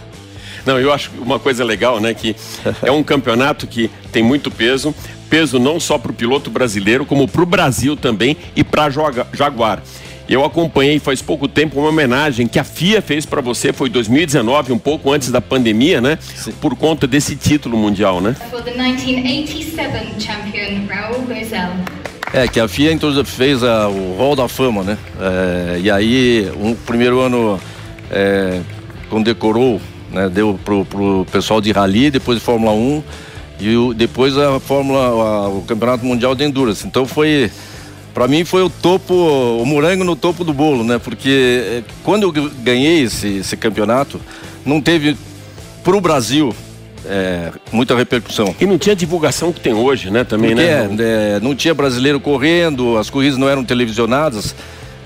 Não, 0.66 0.80
eu 0.80 0.92
acho 0.92 1.12
uma 1.20 1.38
coisa 1.38 1.64
legal, 1.64 2.00
né? 2.00 2.16
Que 2.16 2.36
é 2.82 2.92
um 2.92 3.04
campeonato 3.04 3.68
que 3.68 3.92
tem 4.12 4.24
muito 4.24 4.50
peso, 4.50 4.94
peso 5.30 5.60
não 5.60 5.80
só 5.80 6.00
para 6.00 6.12
o 6.12 6.14
piloto 6.14 6.50
brasileiro, 6.50 7.06
como 7.06 7.28
para 7.28 7.44
o 7.44 7.46
Brasil 7.46 7.96
também 7.96 8.36
e 8.56 8.64
para 8.64 8.86
a 8.86 8.90
Jaguar. 8.90 9.84
Eu 10.28 10.44
acompanhei 10.44 11.00
faz 11.00 11.22
pouco 11.22 11.48
tempo 11.48 11.80
uma 11.80 11.90
homenagem 11.90 12.48
que 12.48 12.60
a 12.60 12.64
FIA 12.64 13.02
fez 13.02 13.26
para 13.26 13.42
você, 13.42 13.72
foi 13.72 13.90
2019, 13.90 14.74
um 14.74 14.78
pouco 14.80 15.12
antes 15.12 15.32
da 15.32 15.42
pandemia, 15.42 16.02
né? 16.02 16.18
Sim. 16.22 16.52
Por 16.60 16.76
conta 16.76 17.08
desse 17.08 17.36
título 17.36 17.78
mundial, 17.78 18.20
né? 18.20 18.36
For 18.50 18.64
the 18.64 18.72
1987 18.72 20.24
champion 20.24 20.88
Raul 20.88 21.26
É, 22.32 22.48
que 22.48 22.60
a 22.60 22.68
FIA 22.68 22.96
fez 23.26 23.64
a, 23.64 23.90
o 23.90 24.16
Hall 24.18 24.36
da 24.36 24.48
Fama, 24.48 24.84
né? 24.84 24.98
É, 25.20 25.80
e 25.82 25.90
aí, 25.90 26.52
um 26.60 26.76
primeiro 26.76 27.20
ano 27.20 27.60
é, 28.12 28.62
condecorou, 29.10 29.82
né? 30.12 30.30
Deu 30.30 30.60
pro, 30.64 30.86
pro 30.86 31.26
pessoal 31.32 31.60
de 31.60 31.72
rally, 31.72 32.12
depois 32.12 32.38
de 32.38 32.46
Fórmula 32.46 32.72
1 32.72 33.04
e 33.60 33.76
o, 33.76 33.94
depois 33.96 34.38
a 34.38 34.60
Fórmula, 34.60 35.00
a, 35.00 35.50
o 35.50 35.64
Campeonato 35.64 36.06
Mundial 36.06 36.36
de 36.36 36.44
Endurance. 36.44 36.86
Então 36.86 37.06
foi 37.06 37.52
para 38.14 38.28
mim 38.28 38.44
foi 38.44 38.62
o 38.64 38.70
topo, 38.70 39.14
o 39.14 39.66
morango 39.66 40.04
no 40.04 40.16
topo 40.16 40.44
do 40.44 40.54
bolo, 40.54 40.84
né? 40.84 41.00
Porque 41.00 41.30
eh, 41.30 41.84
quando 42.04 42.24
eu 42.24 42.32
ganhei 42.62 43.04
esse, 43.04 43.38
esse 43.38 43.56
campeonato, 43.58 44.20
não 44.66 44.82
teve 44.82 45.16
para 45.84 45.96
o 45.96 46.02
Brasil 46.02 46.54
é, 47.06 47.52
muita 47.72 47.96
repercussão. 47.96 48.56
E 48.60 48.66
não 48.66 48.78
tinha 48.78 48.96
divulgação 48.96 49.52
que 49.52 49.60
tem 49.60 49.74
hoje, 49.74 50.10
né? 50.10 50.24
Também, 50.24 50.52
Porque, 50.52 50.66
né? 50.66 51.36
É, 51.36 51.40
não 51.42 51.56
tinha 51.56 51.74
brasileiro 51.74 52.20
correndo, 52.20 52.98
as 52.98 53.10
corridas 53.10 53.38
não 53.38 53.50
eram 53.50 53.64
televisionadas. 53.64 54.56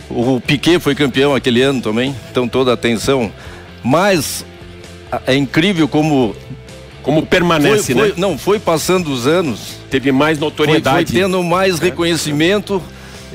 O 0.09 0.39
Piquet 0.39 0.79
foi 0.79 0.95
campeão 0.95 1.33
aquele 1.33 1.62
ano 1.62 1.81
também, 1.81 2.15
então 2.29 2.47
toda 2.47 2.71
a 2.71 2.73
atenção. 2.73 3.31
Mas 3.83 4.45
é 5.25 5.35
incrível 5.35 5.88
como 5.88 6.35
como 7.03 7.25
permanece, 7.25 7.93
foi, 7.93 8.01
foi, 8.01 8.07
né? 8.09 8.13
Não, 8.17 8.38
foi 8.38 8.59
passando 8.59 9.12
os 9.12 9.27
anos. 9.27 9.77
Teve 9.91 10.12
mais 10.12 10.39
notoriedade. 10.39 11.12
Foi, 11.12 11.21
foi 11.21 11.21
tendo 11.21 11.43
mais 11.43 11.79
é. 11.79 11.85
reconhecimento. 11.85 12.81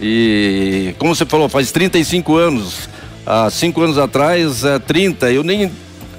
E, 0.01 0.95
como 0.99 1.15
você 1.15 1.27
falou, 1.27 1.49
faz 1.49 1.71
35 1.71 2.35
anos. 2.35 2.89
Há 3.27 3.51
cinco 3.51 3.83
anos 3.83 3.99
atrás, 3.99 4.65
é 4.65 4.79
30. 4.79 5.31
Eu 5.31 5.45
nem. 5.45 5.71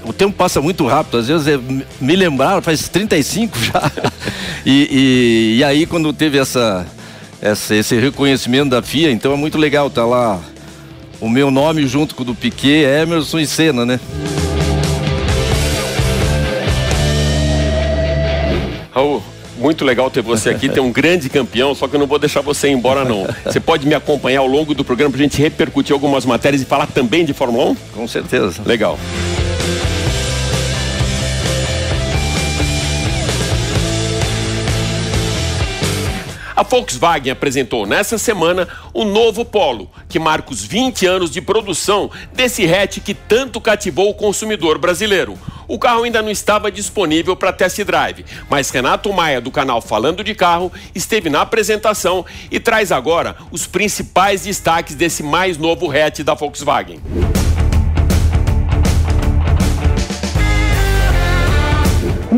O 0.03 0.13
tempo 0.13 0.33
passa 0.33 0.61
muito 0.61 0.85
rápido. 0.85 1.17
Às 1.17 1.27
vezes 1.27 1.47
é, 1.47 1.59
me 1.99 2.15
lembraram, 2.15 2.61
faz 2.61 2.87
35 2.87 3.57
já. 3.59 3.91
e, 4.65 4.87
e, 4.91 5.57
e 5.59 5.63
aí, 5.63 5.85
quando 5.85 6.11
teve 6.13 6.37
essa, 6.37 6.85
essa, 7.41 7.75
esse 7.75 7.95
reconhecimento 7.99 8.69
da 8.69 8.81
FIA, 8.81 9.11
então 9.11 9.33
é 9.33 9.35
muito 9.35 9.57
legal 9.57 9.87
estar 9.87 10.01
tá 10.01 10.07
lá 10.07 10.39
o 11.21 11.29
meu 11.29 11.51
nome 11.51 11.85
junto 11.85 12.15
com 12.15 12.23
o 12.23 12.25
do 12.25 12.35
Piquet, 12.35 12.83
Emerson 12.83 13.39
e 13.39 13.47
Senna, 13.47 13.85
né? 13.85 13.99
Raul, 18.91 19.21
muito 19.57 19.83
legal 19.83 20.09
ter 20.09 20.21
você 20.21 20.49
aqui, 20.49 20.67
tem 20.69 20.81
um 20.81 20.91
grande 20.91 21.29
campeão, 21.29 21.75
só 21.75 21.87
que 21.87 21.95
eu 21.95 21.99
não 21.99 22.07
vou 22.07 22.17
deixar 22.17 22.41
você 22.41 22.69
ir 22.69 22.71
embora 22.71 23.03
não. 23.03 23.27
Você 23.43 23.59
pode 23.59 23.85
me 23.85 23.93
acompanhar 23.93 24.39
ao 24.39 24.47
longo 24.47 24.73
do 24.73 24.83
programa 24.83 25.11
para 25.11 25.19
a 25.19 25.23
gente 25.23 25.41
repercutir 25.41 25.93
algumas 25.93 26.25
matérias 26.25 26.61
e 26.61 26.65
falar 26.65 26.87
também 26.87 27.25
de 27.25 27.33
Fórmula 27.33 27.71
1? 27.71 27.75
Com 27.95 28.07
certeza. 28.07 28.61
Legal. 28.65 28.97
A 36.59 36.63
Volkswagen 36.63 37.31
apresentou 37.31 37.85
nessa 37.85 38.17
semana 38.17 38.67
o 38.93 39.05
novo 39.05 39.45
Polo, 39.45 39.89
que 40.09 40.19
marca 40.19 40.51
os 40.51 40.61
20 40.61 41.05
anos 41.05 41.31
de 41.31 41.39
produção 41.39 42.11
desse 42.33 42.65
hatch 42.65 42.99
que 42.99 43.13
tanto 43.13 43.61
cativou 43.61 44.09
o 44.09 44.13
consumidor 44.13 44.77
brasileiro. 44.77 45.39
O 45.69 45.79
carro 45.79 46.03
ainda 46.03 46.21
não 46.21 46.29
estava 46.29 46.69
disponível 46.69 47.33
para 47.33 47.53
test 47.53 47.81
drive, 47.85 48.25
mas 48.49 48.69
Renato 48.71 49.13
Maia, 49.13 49.39
do 49.39 49.49
canal 49.49 49.81
Falando 49.81 50.21
de 50.21 50.35
Carro, 50.35 50.69
esteve 50.93 51.29
na 51.29 51.43
apresentação 51.43 52.25
e 52.51 52.59
traz 52.59 52.91
agora 52.91 53.37
os 53.51 53.65
principais 53.65 54.41
destaques 54.41 54.95
desse 54.95 55.23
mais 55.23 55.57
novo 55.57 55.89
hatch 55.89 56.23
da 56.23 56.33
Volkswagen. 56.33 56.99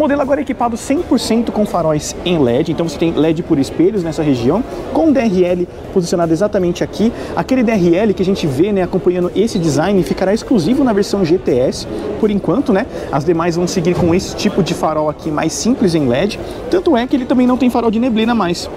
Modelo 0.02 0.20
agora 0.20 0.42
é 0.42 0.44
equipado 0.44 0.76
100% 0.76 1.52
com 1.52 1.64
faróis 1.64 2.16
em 2.26 2.40
LED, 2.40 2.72
então 2.72 2.90
você 2.90 2.98
tem 2.98 3.14
LED 3.14 3.44
por 3.44 3.60
espelhos 3.60 4.04
nessa 4.04 4.24
região, 4.24 4.64
com 4.92 5.12
DRL 5.12 5.68
posicionado 5.94 6.34
exatamente 6.34 6.84
aqui. 6.84 7.14
Aquele 7.36 7.62
DRL 7.62 8.12
que 8.16 8.24
a 8.24 8.26
gente 8.26 8.48
vê 8.48 8.72
né, 8.72 8.82
acompanhando 8.82 9.32
esse 9.36 9.60
design 9.60 10.02
ficará 10.02 10.34
exclusivo 10.34 10.84
na 10.84 10.92
versão 10.92 11.24
GTS, 11.24 11.88
por 12.20 12.32
enquanto, 12.32 12.74
né? 12.74 12.88
As 13.12 13.24
demais 13.24 13.56
vão 13.56 13.68
seguir 13.68 13.94
com 13.94 14.16
esse 14.16 14.36
tipo 14.36 14.64
de 14.64 14.74
farol 14.74 15.08
aqui 15.08 15.30
mais 15.30 15.54
simples 15.54 15.94
em 15.94 16.08
LED, 16.08 16.40
tanto 16.72 16.98
é 16.98 17.06
que 17.06 17.16
ele 17.16 17.26
também 17.26 17.46
não 17.46 17.56
tem 17.56 17.70
farol 17.70 17.92
de 17.92 18.00
neblina 18.00 18.34
mais. 18.34 18.68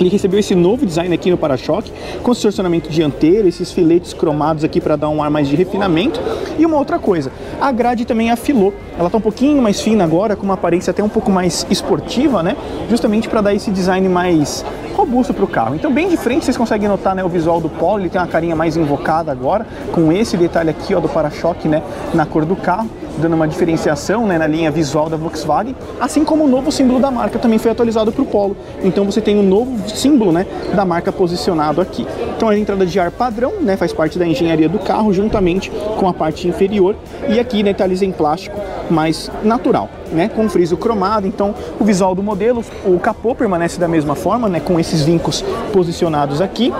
Ele 0.00 0.08
recebeu 0.08 0.40
esse 0.40 0.54
novo 0.54 0.86
design 0.86 1.14
aqui 1.14 1.30
no 1.30 1.36
para-choque, 1.36 1.92
com 2.22 2.32
estacionamento 2.32 2.88
dianteiro, 2.88 3.46
esses 3.46 3.70
filetes 3.70 4.14
cromados 4.14 4.64
aqui 4.64 4.80
para 4.80 4.96
dar 4.96 5.10
um 5.10 5.22
ar 5.22 5.30
mais 5.30 5.46
de 5.46 5.54
refinamento. 5.54 6.18
E 6.58 6.64
uma 6.64 6.78
outra 6.78 6.98
coisa, 6.98 7.30
a 7.60 7.70
grade 7.70 8.06
também 8.06 8.30
afilou. 8.30 8.72
Ela 8.98 9.08
está 9.08 9.18
um 9.18 9.20
pouquinho 9.20 9.60
mais 9.60 9.82
fina 9.82 10.02
agora, 10.02 10.34
com 10.34 10.44
uma 10.44 10.54
aparência 10.54 10.90
até 10.90 11.02
um 11.02 11.08
pouco 11.08 11.30
mais 11.30 11.66
esportiva, 11.70 12.42
né? 12.42 12.56
Justamente 12.88 13.28
para 13.28 13.42
dar 13.42 13.54
esse 13.54 13.70
design 13.70 14.08
mais 14.08 14.64
robusto 15.00 15.32
para 15.32 15.44
o 15.44 15.48
carro. 15.48 15.74
Então, 15.74 15.92
bem 15.92 16.08
de 16.08 16.16
frente, 16.16 16.44
vocês 16.44 16.56
conseguem 16.56 16.88
notar 16.88 17.14
né, 17.14 17.24
o 17.24 17.28
visual 17.28 17.60
do 17.60 17.68
Polo, 17.68 18.00
ele 18.00 18.10
tem 18.10 18.20
uma 18.20 18.26
carinha 18.26 18.54
mais 18.54 18.76
invocada 18.76 19.32
agora, 19.32 19.66
com 19.92 20.12
esse 20.12 20.36
detalhe 20.36 20.70
aqui 20.70 20.94
ó, 20.94 21.00
do 21.00 21.08
para-choque 21.08 21.68
né, 21.68 21.82
na 22.14 22.26
cor 22.26 22.44
do 22.44 22.56
carro 22.56 22.88
dando 23.20 23.34
uma 23.34 23.46
diferenciação 23.46 24.26
né, 24.26 24.38
na 24.38 24.46
linha 24.46 24.70
visual 24.70 25.08
da 25.08 25.16
Volkswagen, 25.16 25.76
assim 26.00 26.24
como 26.24 26.44
o 26.44 26.48
novo 26.48 26.72
símbolo 26.72 26.98
da 26.98 27.10
marca 27.10 27.38
também 27.38 27.58
foi 27.58 27.70
atualizado 27.70 28.10
para 28.10 28.22
o 28.22 28.26
Polo. 28.26 28.56
Então 28.82 29.04
você 29.04 29.20
tem 29.20 29.38
um 29.38 29.42
novo 29.42 29.88
símbolo 29.88 30.32
né, 30.32 30.46
da 30.74 30.84
marca 30.84 31.12
posicionado 31.12 31.80
aqui. 31.80 32.06
Então 32.36 32.48
a 32.48 32.58
entrada 32.58 32.86
de 32.86 32.98
ar 32.98 33.10
padrão 33.10 33.52
né, 33.60 33.76
faz 33.76 33.92
parte 33.92 34.18
da 34.18 34.26
engenharia 34.26 34.68
do 34.68 34.78
carro, 34.78 35.12
juntamente 35.12 35.70
com 35.70 36.08
a 36.08 36.14
parte 36.14 36.48
inferior, 36.48 36.96
e 37.28 37.38
aqui 37.38 37.62
detalhes 37.62 38.02
em 38.02 38.10
plástico 38.10 38.58
mais 38.90 39.30
natural. 39.42 39.88
Né, 40.10 40.28
com 40.28 40.48
friso 40.48 40.76
cromado, 40.76 41.24
então 41.24 41.54
o 41.78 41.84
visual 41.84 42.16
do 42.16 42.22
modelo, 42.22 42.64
o 42.84 42.98
capô 42.98 43.32
permanece 43.32 43.78
da 43.78 43.86
mesma 43.86 44.16
forma, 44.16 44.48
né, 44.48 44.58
com 44.58 44.80
esses 44.90 45.02
vincos 45.02 45.44
posicionados 45.72 46.40
aqui. 46.40 46.72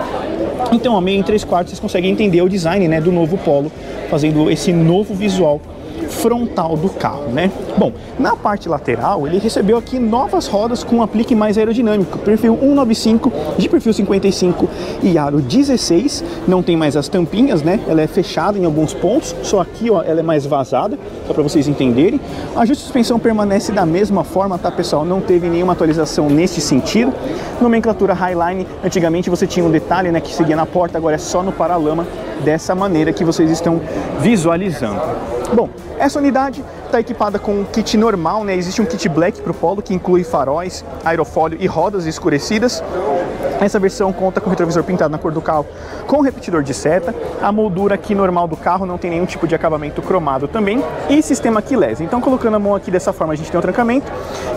Então, 0.73 0.97
a 0.97 1.01
meia 1.01 1.19
em 1.19 1.23
3 1.23 1.45
quartos, 1.45 1.71
vocês 1.71 1.81
conseguem 1.81 2.11
entender 2.11 2.43
o 2.43 2.49
design 2.49 2.87
né, 2.89 3.01
do 3.01 3.13
novo 3.13 3.39
Polo, 3.39 3.71
fazendo 4.11 4.51
esse 4.51 4.73
novo 4.73 5.15
visual 5.15 5.61
frontal 6.09 6.77
do 6.77 6.89
carro, 6.89 7.29
né? 7.31 7.51
Bom, 7.81 7.95
na 8.19 8.37
parte 8.37 8.69
lateral 8.69 9.27
ele 9.27 9.39
recebeu 9.39 9.79
aqui 9.79 9.99
novas 9.99 10.47
rodas 10.47 10.85
com 10.85 10.97
um 10.97 11.03
aplique 11.03 11.35
mais 11.35 11.57
aerodinâmico, 11.57 12.19
perfil 12.19 12.55
195 12.61 13.33
de 13.57 13.71
perfil 13.71 13.95
55 13.95 14.69
e 15.03 15.17
aro 15.17 15.41
16, 15.41 16.23
não 16.47 16.63
tem 16.63 16.77
mais 16.77 16.95
as 16.95 17.09
tampinhas, 17.09 17.63
né? 17.63 17.81
Ela 17.89 18.03
é 18.03 18.07
fechada 18.07 18.59
em 18.59 18.67
alguns 18.67 18.93
pontos, 18.93 19.35
só 19.43 19.63
aqui 19.63 19.91
ó, 19.91 20.03
ela 20.03 20.21
é 20.21 20.23
mais 20.23 20.45
vazada, 20.45 20.99
só 21.27 21.33
para 21.33 21.43
vocês 21.43 21.69
entenderem. 21.69 22.21
A 22.55 22.61
ajuste 22.61 22.83
de 22.83 22.85
suspensão 22.85 23.19
permanece 23.19 23.73
da 23.73 23.87
mesma 23.87 24.25
forma, 24.25 24.59
tá 24.59 24.71
pessoal? 24.71 25.03
Não 25.03 25.23
teve 25.23 25.49
nenhuma 25.49 25.73
atualização 25.73 26.29
nesse 26.29 26.61
sentido. 26.61 27.15
Nomenclatura 27.63 28.13
Highline, 28.13 28.67
antigamente 28.85 29.31
você 29.31 29.47
tinha 29.47 29.65
um 29.65 29.71
detalhe, 29.71 30.13
né, 30.13 30.21
que 30.21 30.35
seguia 30.35 30.55
na 30.55 30.67
porta, 30.67 30.99
agora 30.99 31.15
é 31.15 31.19
só 31.19 31.43
no 31.43 31.51
paralama, 31.51 32.07
dessa 32.45 32.75
maneira 32.75 33.11
que 33.11 33.25
vocês 33.25 33.51
estão 33.51 33.81
visualizando. 34.21 35.01
Bom, 35.55 35.71
essa 36.01 36.19
unidade 36.19 36.65
está 36.87 36.99
equipada 36.99 37.39
com 37.39 37.61
um 37.61 37.65
kit 37.65 37.99
normal, 37.99 38.43
né? 38.43 38.57
Existe 38.57 38.81
um 38.81 38.87
kit 38.87 39.07
black 39.07 39.43
para 39.43 39.53
o 39.53 39.55
Polo 39.55 39.83
que 39.83 39.93
inclui 39.93 40.25
faróis, 40.25 40.83
aerofólio 41.05 41.59
e 41.61 41.67
rodas 41.67 42.07
escurecidas. 42.07 42.83
Essa 43.61 43.79
versão 43.79 44.11
conta 44.11 44.41
com 44.41 44.49
retrovisor 44.49 44.83
pintado 44.83 45.13
na 45.13 45.19
cor 45.19 45.31
do 45.31 45.43
carro 45.43 45.67
com 46.07 46.23
repetidor 46.23 46.63
de 46.63 46.73
seta. 46.73 47.15
A 47.43 47.53
moldura 47.53 47.97
aqui 47.97 48.15
normal 48.15 48.49
do 48.49 48.57
carro 48.57 48.87
não 48.87 48.97
tem 48.97 49.11
nenhum 49.11 49.27
tipo 49.27 49.47
de 49.47 49.55
acabamento 49.55 50.01
cromado 50.01 50.49
também. 50.49 50.83
E 51.11 51.23
sistema 51.23 51.61
keyless. 51.61 52.03
Então 52.03 52.19
colocando 52.19 52.57
a 52.57 52.59
mão 52.59 52.75
aqui 52.75 52.91
dessa 52.91 53.13
forma 53.13 53.35
a 53.35 53.37
gente 53.37 53.51
tem 53.51 53.59
o 53.59 53.63
trancamento 53.63 54.11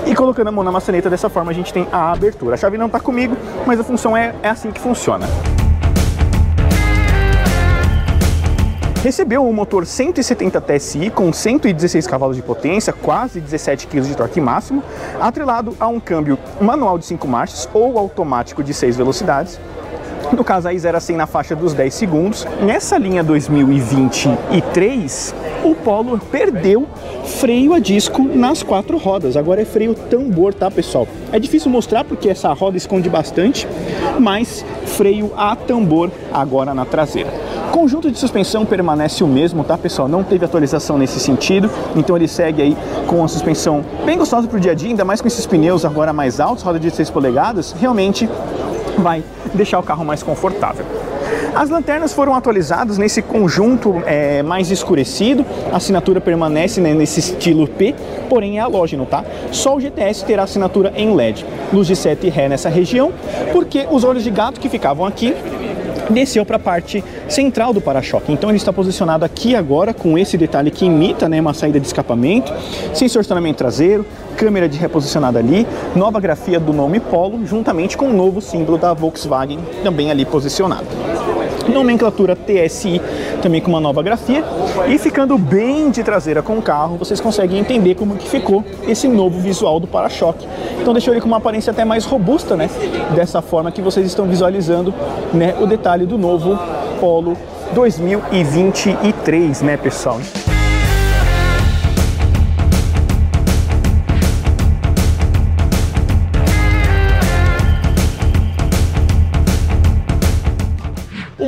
e 0.06 0.16
colocando 0.16 0.48
a 0.48 0.52
mão 0.52 0.64
na 0.64 0.72
maçaneta 0.72 1.10
dessa 1.10 1.30
forma 1.30 1.52
a 1.52 1.54
gente 1.54 1.74
tem 1.74 1.86
a 1.92 2.14
abertura. 2.14 2.56
A 2.56 2.58
chave 2.58 2.78
não 2.78 2.86
está 2.86 3.02
comigo, 3.02 3.36
mas 3.68 3.78
a 3.82 3.84
função 3.84 4.16
é, 4.16 4.34
é 4.42 4.50
assim 4.50 4.72
que 4.72 4.80
funciona. 4.80 5.28
Recebeu 9.04 9.46
um 9.46 9.52
motor 9.52 9.86
170 9.86 10.62
TSI 10.62 11.10
com 11.10 11.34
116 11.34 12.08
cavalos 12.08 12.38
de 12.38 12.42
potência, 12.42 12.94
quase 12.94 13.42
17 13.42 13.88
kg 13.88 14.00
de 14.00 14.16
torque 14.16 14.40
máximo, 14.40 14.82
atrelado 15.20 15.76
a 15.78 15.88
um 15.88 16.00
câmbio 16.00 16.40
manual 16.62 16.98
de 16.98 17.06
5 17.08 17.28
marchas 17.28 17.68
ou 17.74 18.00
automático 18.00 18.64
de 18.64 18.74
6 18.74 18.96
velocidades. 18.96 19.60
No 20.32 20.42
caso 20.42 20.70
aí 20.70 20.80
0 20.80 20.96
a 20.96 21.02
100 21.02 21.18
na 21.18 21.28
faixa 21.28 21.54
dos 21.54 21.74
10 21.74 21.94
segundos. 21.94 22.48
Nessa 22.62 22.98
linha 22.98 23.22
2023, 23.22 25.36
o 25.66 25.76
Polo 25.76 26.18
perdeu 26.18 26.88
freio 27.26 27.74
a 27.74 27.80
disco 27.80 28.24
nas 28.24 28.64
quatro 28.64 28.98
rodas. 28.98 29.36
Agora 29.36 29.62
é 29.62 29.66
freio 29.66 29.96
tambor, 29.96 30.54
tá, 30.54 30.72
pessoal? 30.72 31.06
É 31.30 31.40
difícil 31.40 31.70
mostrar 31.70 32.06
porque 32.06 32.30
essa 32.30 32.54
roda 32.54 32.78
esconde 32.78 33.10
bastante, 33.10 33.68
mas 34.18 34.64
freio 34.86 35.34
a 35.36 35.58
tambor 35.58 36.10
agora 36.32 36.74
na 36.74 36.86
traseira. 36.86 37.53
Conjunto 37.74 38.12
de 38.12 38.20
suspensão 38.20 38.68
permanece 38.68 39.24
o 39.24 39.28
mesmo, 39.28 39.64
tá 39.64 39.76
pessoal? 39.76 40.08
Não 40.08 40.24
teve 40.24 40.46
atualização 40.46 40.96
nesse 40.96 41.20
sentido, 41.20 41.72
então 41.96 42.16
ele 42.16 42.28
segue 42.28 42.62
aí 42.62 42.78
com 43.08 43.16
uma 43.16 43.28
suspensão 43.28 43.84
bem 44.06 44.16
gostosa 44.16 44.48
para 44.48 44.58
o 44.58 44.60
dia 44.60 44.74
a 44.74 44.76
dia, 44.76 44.90
ainda 44.90 45.04
mais 45.04 45.22
com 45.22 45.28
esses 45.28 45.44
pneus 45.48 45.84
agora 45.84 46.14
mais 46.14 46.40
altos, 46.40 46.64
roda 46.64 46.80
de 46.80 46.92
6 46.92 47.10
polegadas, 47.10 47.72
realmente 47.72 48.30
vai 49.00 49.24
deixar 49.56 49.80
o 49.80 49.84
carro 49.84 50.06
mais 50.06 50.22
confortável. 50.22 50.86
As 51.56 51.72
lanternas 51.72 52.14
foram 52.14 52.36
atualizadas 52.36 53.00
nesse 53.00 53.24
conjunto 53.24 54.04
é, 54.06 54.44
mais 54.44 54.70
escurecido, 54.70 55.44
a 55.72 55.78
assinatura 55.78 56.22
permanece 56.22 56.80
né, 56.80 56.94
nesse 56.94 57.22
estilo 57.22 57.68
P, 57.68 57.96
porém 58.30 58.60
é 58.60 58.62
halógeno, 58.62 59.08
tá? 59.08 59.26
Só 59.52 59.76
o 59.76 59.80
GTS 59.80 60.26
terá 60.26 60.44
assinatura 60.44 60.94
em 60.96 61.16
LED, 61.16 61.44
luz 61.74 61.88
de 61.88 61.96
seta 61.96 62.28
e 62.28 62.30
ré 62.30 62.48
nessa 62.48 62.70
região, 62.70 63.12
porque 63.52 63.88
os 63.90 64.04
olhos 64.04 64.24
de 64.24 64.30
gato 64.30 64.60
que 64.60 64.70
ficavam 64.70 65.08
aqui 65.08 65.36
desceu 66.10 66.46
para 66.46 66.58
a 66.58 66.60
parte 66.60 67.04
central 67.28 67.74
do 67.74 67.82
para-choque. 67.82 68.32
Então 68.32 68.50
ele 68.50 68.58
está 68.58 68.72
posicionado 68.72 69.26
aqui 69.26 69.56
agora 69.56 69.94
com 69.94 70.18
esse 70.18 70.38
detalhe 70.38 70.72
que 70.72 70.86
imita 70.86 71.28
né, 71.30 71.40
uma 71.40 71.54
saída 71.54 71.80
de 71.80 71.88
escapamento, 71.88 72.54
sensor 72.94 73.22
de 73.22 73.26
estacionamento 73.26 73.58
traseiro, 73.58 74.06
câmera 74.36 74.68
de 74.68 74.78
reposicionada 74.78 75.40
ali, 75.40 75.68
nova 75.96 76.20
grafia 76.20 76.60
do 76.60 76.74
nome 76.74 77.00
Polo, 77.00 77.46
juntamente 77.46 77.98
com 77.98 78.10
o 78.10 78.14
novo 78.14 78.42
símbolo 78.42 78.78
da 78.78 78.94
Volkswagen 78.94 79.60
também 79.84 80.12
ali 80.12 80.26
posicionado 80.26 80.88
nomenclatura 81.68 82.36
TSI 82.36 83.02
também 83.42 83.62
com 83.62 83.70
uma 83.70 83.80
nova 83.80 84.02
grafia 84.02 84.44
e 84.88 84.98
ficando 84.98 85.38
bem 85.38 85.90
de 85.90 86.04
traseira 86.04 86.42
com 86.42 86.58
o 86.58 86.62
carro, 86.62 86.98
vocês 86.98 87.20
conseguem 87.20 87.60
entender 87.60 87.96
como 87.96 88.16
que 88.16 88.28
ficou 88.28 88.64
esse 88.88 89.08
novo 89.08 89.40
visual 89.40 89.80
do 89.80 89.88
para-choque. 89.88 90.48
Então 90.82 90.94
deixou 90.94 91.14
ele 91.14 91.22
com 91.22 91.28
uma 91.28 91.38
aparência 91.38 91.72
até 91.72 91.86
mais 91.86 92.06
robusta, 92.06 92.56
né? 92.56 92.70
Dessa 93.16 93.42
forma 93.42 93.72
que 93.72 93.82
vocês 93.82 94.06
estão 94.06 94.26
visualizando, 94.26 94.94
né, 95.34 95.56
o 95.60 95.66
detalhe 95.66 96.06
do 96.06 96.18
novo 96.18 96.58
Polo 97.00 97.38
2023, 97.74 99.62
né, 99.62 99.78
pessoal? 99.78 100.20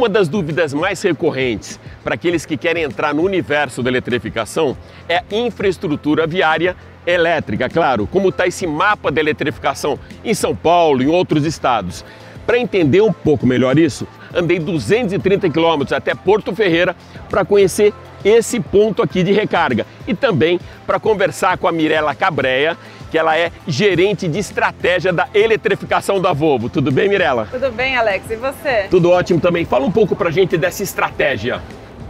Uma 0.05 0.09
das 0.09 0.29
dúvidas 0.29 0.71
mais 0.71 1.01
recorrentes 1.01 1.79
para 2.03 2.13
aqueles 2.13 2.45
que 2.45 2.55
querem 2.55 2.83
entrar 2.83 3.11
no 3.11 3.23
universo 3.23 3.81
da 3.81 3.89
eletrificação 3.89 4.77
é 5.09 5.17
a 5.17 5.23
infraestrutura 5.31 6.27
viária 6.27 6.75
elétrica, 7.07 7.67
claro, 7.67 8.05
como 8.05 8.29
está 8.29 8.45
esse 8.45 8.67
mapa 8.67 9.11
da 9.11 9.19
eletrificação 9.19 9.97
em 10.23 10.31
São 10.35 10.55
Paulo 10.55 11.01
e 11.01 11.05
em 11.05 11.09
outros 11.09 11.43
estados. 11.43 12.05
Para 12.45 12.59
entender 12.59 13.01
um 13.01 13.11
pouco 13.11 13.47
melhor 13.47 13.79
isso, 13.79 14.07
andei 14.31 14.59
230 14.59 15.49
quilômetros 15.49 15.91
até 15.91 16.13
Porto 16.13 16.53
Ferreira 16.53 16.95
para 17.27 17.43
conhecer 17.43 17.91
esse 18.23 18.59
ponto 18.59 19.01
aqui 19.01 19.23
de 19.23 19.31
recarga 19.31 19.87
e 20.07 20.13
também 20.13 20.59
para 20.85 20.99
conversar 20.99 21.57
com 21.57 21.67
a 21.67 21.71
Mirella 21.71 22.13
Cabreia, 22.13 22.77
que 23.15 23.19
ela 23.19 23.37
é 23.37 23.49
gerente 23.65 24.27
de 24.27 24.39
estratégia 24.39 25.13
da 25.13 25.29
eletrificação 25.33 26.19
da 26.19 26.33
Volvo. 26.33 26.67
Tudo 26.67 26.91
bem, 26.91 27.07
Mirella? 27.07 27.47
Tudo 27.49 27.71
bem, 27.71 27.95
Alex. 27.95 28.29
E 28.29 28.35
você? 28.35 28.87
Tudo 28.89 29.09
ótimo 29.09 29.39
também. 29.39 29.63
Fala 29.63 29.85
um 29.85 29.91
pouco 29.91 30.17
pra 30.17 30.29
gente 30.29 30.57
dessa 30.57 30.83
estratégia. 30.83 31.61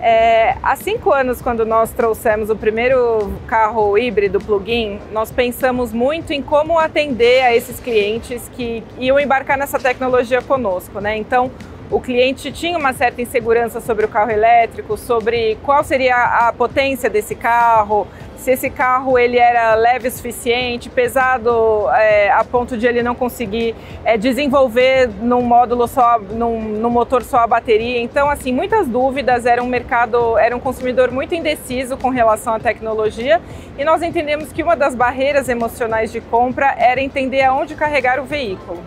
É, 0.01 0.55
há 0.63 0.75
cinco 0.75 1.13
anos, 1.13 1.43
quando 1.43 1.63
nós 1.63 1.91
trouxemos 1.91 2.49
o 2.49 2.55
primeiro 2.55 3.31
carro 3.45 3.95
híbrido 3.99 4.39
plug-in, 4.39 4.99
nós 5.11 5.31
pensamos 5.31 5.93
muito 5.93 6.33
em 6.33 6.41
como 6.41 6.79
atender 6.79 7.43
a 7.43 7.55
esses 7.55 7.79
clientes 7.79 8.49
que 8.55 8.83
iam 8.97 9.19
embarcar 9.19 9.59
nessa 9.59 9.77
tecnologia 9.77 10.41
conosco, 10.41 10.99
né? 10.99 11.15
Então, 11.15 11.51
o 11.91 12.01
cliente 12.01 12.51
tinha 12.51 12.79
uma 12.79 12.93
certa 12.93 13.21
insegurança 13.21 13.79
sobre 13.79 14.05
o 14.05 14.07
carro 14.07 14.31
elétrico, 14.31 14.97
sobre 14.97 15.55
qual 15.63 15.83
seria 15.83 16.15
a 16.15 16.51
potência 16.51 17.11
desse 17.11 17.35
carro, 17.35 18.07
se 18.37 18.51
esse 18.51 18.69
carro 18.69 19.17
ele 19.17 19.37
era 19.37 19.75
leve 19.75 20.07
o 20.07 20.11
suficiente, 20.11 20.89
pesado 20.89 21.89
é, 21.91 22.31
a 22.31 22.43
ponto 22.43 22.77
de 22.77 22.85
ele 22.85 23.01
não 23.01 23.15
conseguir 23.15 23.75
é, 24.03 24.17
desenvolver 24.17 25.09
num 25.21 25.41
módulo 25.41 25.87
só, 25.87 26.19
num, 26.19 26.61
num, 26.61 26.89
motor 26.89 27.23
só 27.23 27.37
a 27.37 27.47
bateria. 27.47 28.01
Então, 28.01 28.29
assim, 28.29 28.53
muitas 28.53 28.87
dúvidas, 28.87 29.45
era 29.45 29.63
um 29.63 29.67
mercado, 29.67 30.37
era 30.37 30.55
um 30.55 30.59
consumidor 30.59 31.11
muito 31.11 31.33
indeciso 31.33 31.97
com 31.97 32.09
relação 32.09 32.53
à 32.53 32.59
tecnologia 32.59 33.41
e 33.77 33.83
nós 33.83 34.01
entendemos 34.01 34.51
que 34.51 34.63
uma 34.63 34.75
das 34.75 34.95
barreiras 34.95 35.49
emocionais 35.49 36.11
de 36.11 36.21
compra 36.21 36.75
era 36.77 37.01
entender 37.01 37.43
aonde 37.43 37.75
carregar 37.75 38.19
o 38.19 38.25
veículo. 38.25 38.83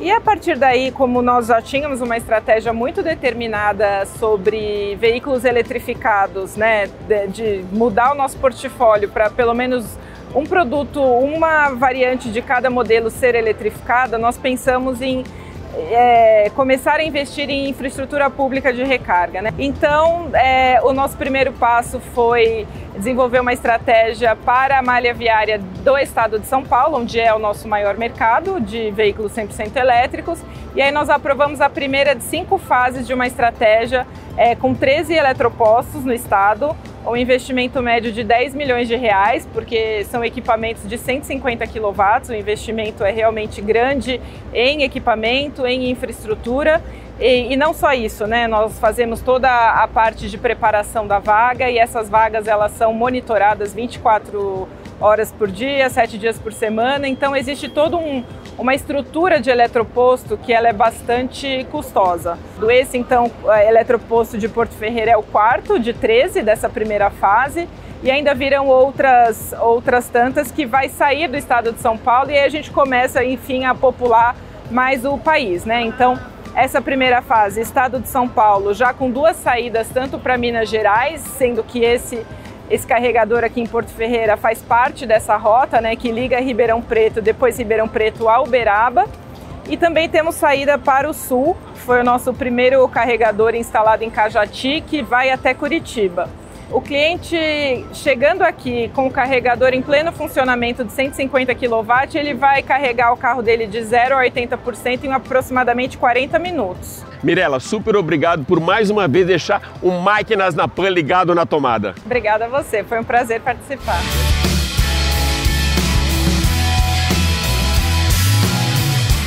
E 0.00 0.10
a 0.10 0.18
partir 0.18 0.56
daí, 0.56 0.90
como 0.90 1.20
nós 1.20 1.48
já 1.48 1.60
tínhamos 1.60 2.00
uma 2.00 2.16
estratégia 2.16 2.72
muito 2.72 3.02
determinada 3.02 4.06
sobre 4.06 4.96
veículos 4.96 5.44
eletrificados, 5.44 6.56
né, 6.56 6.88
de, 7.06 7.26
de 7.28 7.64
mudar 7.70 8.12
o 8.12 8.14
nosso 8.14 8.38
portfólio 8.38 9.10
para 9.10 9.28
pelo 9.28 9.52
menos 9.52 9.98
um 10.34 10.44
produto, 10.44 11.02
uma 11.02 11.70
variante 11.74 12.30
de 12.30 12.40
cada 12.40 12.70
modelo 12.70 13.10
ser 13.10 13.34
eletrificada, 13.34 14.16
nós 14.16 14.38
pensamos 14.38 15.02
em 15.02 15.22
é, 15.76 16.50
começar 16.54 16.96
a 16.96 17.04
investir 17.04 17.48
em 17.48 17.68
infraestrutura 17.68 18.28
pública 18.28 18.72
de 18.72 18.82
recarga. 18.82 19.40
Né? 19.40 19.52
Então, 19.58 20.30
é, 20.34 20.80
o 20.82 20.92
nosso 20.92 21.16
primeiro 21.16 21.52
passo 21.52 22.00
foi 22.14 22.66
desenvolver 22.96 23.40
uma 23.40 23.52
estratégia 23.52 24.34
para 24.36 24.78
a 24.78 24.82
malha 24.82 25.14
viária 25.14 25.58
do 25.58 25.96
estado 25.96 26.38
de 26.38 26.46
São 26.46 26.62
Paulo, 26.62 26.98
onde 26.98 27.18
é 27.18 27.32
o 27.32 27.38
nosso 27.38 27.68
maior 27.68 27.96
mercado 27.96 28.60
de 28.60 28.90
veículos 28.90 29.32
100% 29.32 29.76
elétricos. 29.76 30.42
E 30.74 30.82
aí 30.82 30.90
nós 30.90 31.08
aprovamos 31.08 31.60
a 31.60 31.68
primeira 31.68 32.14
de 32.14 32.22
cinco 32.24 32.58
fases 32.58 33.06
de 33.06 33.14
uma 33.14 33.26
estratégia 33.26 34.06
é, 34.36 34.54
com 34.54 34.74
13 34.74 35.14
eletropostos 35.14 36.04
no 36.04 36.12
estado, 36.12 36.76
um 37.06 37.16
investimento 37.16 37.82
médio 37.82 38.12
de 38.12 38.22
10 38.22 38.54
milhões 38.54 38.86
de 38.86 38.96
reais, 38.96 39.48
porque 39.52 40.04
são 40.04 40.24
equipamentos 40.24 40.88
de 40.88 40.98
150 40.98 41.66
kW, 41.66 42.30
o 42.30 42.34
investimento 42.34 43.04
é 43.04 43.10
realmente 43.10 43.60
grande 43.60 44.20
em 44.52 44.82
equipamento, 44.82 45.66
em 45.66 45.90
infraestrutura. 45.90 46.82
E, 47.18 47.52
e, 47.52 47.56
não 47.56 47.74
só 47.74 47.92
isso, 47.92 48.26
né? 48.26 48.48
Nós 48.48 48.78
fazemos 48.78 49.20
toda 49.20 49.48
a 49.50 49.86
parte 49.86 50.30
de 50.30 50.38
preparação 50.38 51.06
da 51.06 51.18
vaga 51.18 51.70
e 51.70 51.78
essas 51.78 52.08
vagas 52.08 52.48
elas 52.48 52.72
são 52.72 52.94
monitoradas 52.94 53.74
24 53.74 54.38
horas 54.38 54.79
por 55.38 55.50
dia, 55.50 55.88
7 55.88 56.18
dias 56.18 56.38
por 56.38 56.52
semana. 56.52 57.08
Então 57.08 57.34
existe 57.34 57.68
todo 57.68 57.98
um, 57.98 58.22
uma 58.58 58.74
estrutura 58.74 59.40
de 59.40 59.50
eletroposto 59.50 60.36
que 60.36 60.52
ela 60.52 60.68
é 60.68 60.72
bastante 60.72 61.66
custosa. 61.70 62.38
Esse 62.68 62.98
então, 62.98 63.30
eletroposto 63.66 64.36
de 64.36 64.48
Porto 64.48 64.74
Ferreira 64.74 65.12
é 65.12 65.16
o 65.16 65.22
quarto 65.22 65.78
de 65.78 65.94
13 65.94 66.42
dessa 66.42 66.68
primeira 66.68 67.10
fase 67.10 67.66
e 68.02 68.10
ainda 68.10 68.34
virão 68.34 68.66
outras 68.66 69.54
outras 69.60 70.08
tantas 70.08 70.50
que 70.50 70.64
vai 70.64 70.88
sair 70.88 71.28
do 71.28 71.36
estado 71.36 71.72
de 71.72 71.80
São 71.80 71.98
Paulo 71.98 72.30
e 72.30 72.34
aí 72.38 72.44
a 72.44 72.48
gente 72.48 72.70
começa 72.70 73.22
enfim 73.24 73.64
a 73.64 73.74
popular 73.74 74.36
mais 74.70 75.04
o 75.04 75.18
país, 75.18 75.64
né? 75.64 75.82
Então 75.82 76.18
essa 76.54 76.80
primeira 76.80 77.22
fase, 77.22 77.60
estado 77.60 78.00
de 78.00 78.08
São 78.08 78.28
Paulo, 78.28 78.74
já 78.74 78.92
com 78.92 79.10
duas 79.10 79.36
saídas, 79.36 79.88
tanto 79.88 80.18
para 80.18 80.36
Minas 80.36 80.68
Gerais, 80.68 81.20
sendo 81.20 81.62
que 81.62 81.84
esse, 81.84 82.26
esse 82.70 82.86
carregador 82.86 83.42
aqui 83.42 83.60
em 83.60 83.66
Porto 83.66 83.90
Ferreira 83.90 84.36
faz 84.36 84.62
parte 84.62 85.04
dessa 85.04 85.36
rota, 85.36 85.80
né, 85.80 85.96
que 85.96 86.12
liga 86.12 86.38
Ribeirão 86.40 86.80
Preto, 86.80 87.20
depois 87.20 87.58
Ribeirão 87.58 87.88
Preto 87.88 88.28
a 88.28 88.40
Uberaba. 88.40 89.06
E 89.68 89.76
também 89.76 90.08
temos 90.08 90.36
saída 90.36 90.78
para 90.78 91.08
o 91.08 91.12
sul, 91.12 91.56
foi 91.74 92.00
o 92.00 92.04
nosso 92.04 92.32
primeiro 92.32 92.88
carregador 92.88 93.54
instalado 93.54 94.04
em 94.04 94.10
Cajati, 94.10 94.82
que 94.86 95.02
vai 95.02 95.30
até 95.30 95.52
Curitiba. 95.52 96.28
O 96.70 96.80
cliente 96.80 97.36
chegando 97.92 98.42
aqui 98.42 98.88
com 98.94 99.08
o 99.08 99.10
carregador 99.10 99.70
em 99.70 99.82
pleno 99.82 100.12
funcionamento 100.12 100.84
de 100.84 100.92
150 100.92 101.52
kW, 101.54 102.14
ele 102.14 102.32
vai 102.32 102.62
carregar 102.62 103.12
o 103.12 103.16
carro 103.16 103.42
dele 103.42 103.66
de 103.66 103.82
0 103.82 104.16
a 104.16 104.22
80% 104.22 105.04
em 105.04 105.12
aproximadamente 105.12 105.98
40 105.98 106.38
minutos. 106.38 107.04
Mirela, 107.24 107.58
super 107.58 107.96
obrigado 107.96 108.44
por 108.44 108.60
mais 108.60 108.88
uma 108.88 109.08
vez 109.08 109.26
deixar 109.26 109.60
o 109.82 109.90
Máquinas 109.90 110.54
na 110.54 110.68
Pan 110.68 110.88
ligado 110.88 111.34
na 111.34 111.44
tomada. 111.44 111.94
Obrigada 112.06 112.44
a 112.44 112.48
você, 112.48 112.84
foi 112.84 113.00
um 113.00 113.04
prazer 113.04 113.40
participar. 113.40 114.00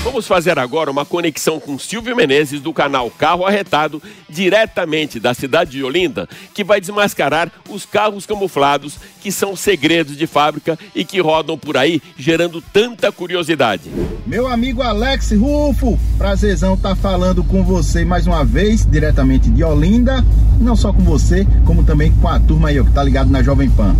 Vamos 0.03 0.27
fazer 0.27 0.59
agora 0.59 0.91
uma 0.91 1.05
conexão 1.05 1.61
com 1.61 1.79
Silvio 1.79 2.13
Menezes 2.13 2.59
do 2.59 2.73
canal 2.73 3.09
Carro 3.09 3.45
Arretado, 3.45 4.03
diretamente 4.29 5.17
da 5.17 5.33
cidade 5.33 5.71
de 5.71 5.81
Olinda, 5.81 6.27
que 6.53 6.61
vai 6.61 6.81
desmascarar 6.81 7.49
os 7.69 7.85
carros 7.85 8.25
camuflados 8.25 8.97
que 9.21 9.31
são 9.31 9.55
segredos 9.55 10.17
de 10.17 10.27
fábrica 10.27 10.77
e 10.93 11.05
que 11.05 11.21
rodam 11.21 11.57
por 11.57 11.77
aí, 11.77 12.01
gerando 12.17 12.61
tanta 12.61 13.13
curiosidade. 13.13 13.89
Meu 14.27 14.45
amigo 14.45 14.81
Alex 14.81 15.31
Rufo, 15.31 15.97
prazerzão 16.17 16.73
estar 16.73 16.89
tá 16.89 16.95
falando 16.97 17.41
com 17.41 17.63
você 17.63 18.03
mais 18.03 18.27
uma 18.27 18.43
vez, 18.43 18.85
diretamente 18.85 19.49
de 19.49 19.63
Olinda, 19.63 20.21
não 20.59 20.75
só 20.75 20.91
com 20.91 21.01
você, 21.01 21.47
como 21.65 21.85
também 21.85 22.11
com 22.11 22.27
a 22.27 22.41
turma 22.41 22.67
aí 22.67 22.83
que 22.83 22.91
tá 22.91 23.01
ligado 23.01 23.29
na 23.29 23.41
Jovem 23.41 23.69
Pan. 23.69 23.95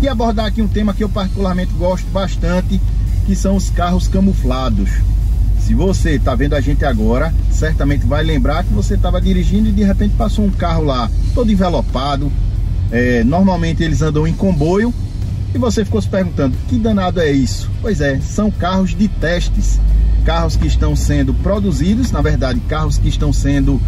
E 0.00 0.06
abordar 0.06 0.46
aqui 0.46 0.62
um 0.62 0.68
tema 0.68 0.94
que 0.94 1.02
eu 1.02 1.08
particularmente 1.08 1.72
gosto 1.72 2.06
bastante, 2.10 2.80
que 3.26 3.34
são 3.34 3.56
os 3.56 3.70
carros 3.70 4.06
camuflados. 4.06 4.88
Se 5.68 5.74
você 5.74 6.12
está 6.12 6.34
vendo 6.34 6.54
a 6.54 6.62
gente 6.62 6.82
agora, 6.86 7.30
certamente 7.50 8.06
vai 8.06 8.24
lembrar 8.24 8.64
que 8.64 8.72
você 8.72 8.94
estava 8.94 9.20
dirigindo 9.20 9.68
e 9.68 9.72
de 9.72 9.84
repente 9.84 10.14
passou 10.16 10.46
um 10.46 10.50
carro 10.50 10.82
lá 10.82 11.10
todo 11.34 11.52
envelopado. 11.52 12.32
É, 12.90 13.22
normalmente 13.22 13.82
eles 13.82 14.00
andam 14.00 14.26
em 14.26 14.32
comboio 14.32 14.94
e 15.54 15.58
você 15.58 15.84
ficou 15.84 16.00
se 16.00 16.08
perguntando: 16.08 16.56
que 16.70 16.78
danado 16.78 17.20
é 17.20 17.30
isso? 17.30 17.70
Pois 17.82 18.00
é, 18.00 18.18
são 18.18 18.50
carros 18.50 18.94
de 18.94 19.08
testes. 19.08 19.78
Carros 20.24 20.56
que 20.56 20.66
estão 20.66 20.96
sendo 20.96 21.34
produzidos, 21.34 22.10
na 22.12 22.22
verdade, 22.22 22.60
carros 22.60 22.96
que 22.96 23.10
estão 23.10 23.30
sendo 23.30 23.78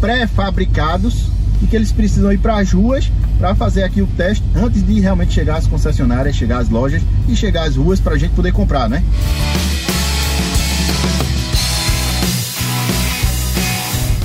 pré-fabricados 0.00 1.30
e 1.62 1.66
que 1.66 1.76
eles 1.76 1.92
precisam 1.92 2.32
ir 2.32 2.38
para 2.38 2.56
as 2.56 2.72
ruas 2.72 3.12
para 3.38 3.54
fazer 3.54 3.82
aqui 3.82 4.00
o 4.00 4.06
teste 4.06 4.42
antes 4.54 4.82
de 4.82 5.00
realmente 5.00 5.34
chegar 5.34 5.56
às 5.56 5.66
concessionárias, 5.66 6.34
chegar 6.34 6.60
às 6.60 6.70
lojas 6.70 7.02
e 7.28 7.36
chegar 7.36 7.64
às 7.64 7.76
ruas 7.76 8.00
para 8.00 8.14
a 8.14 8.18
gente 8.18 8.30
poder 8.30 8.52
comprar, 8.52 8.88
né? 8.88 9.04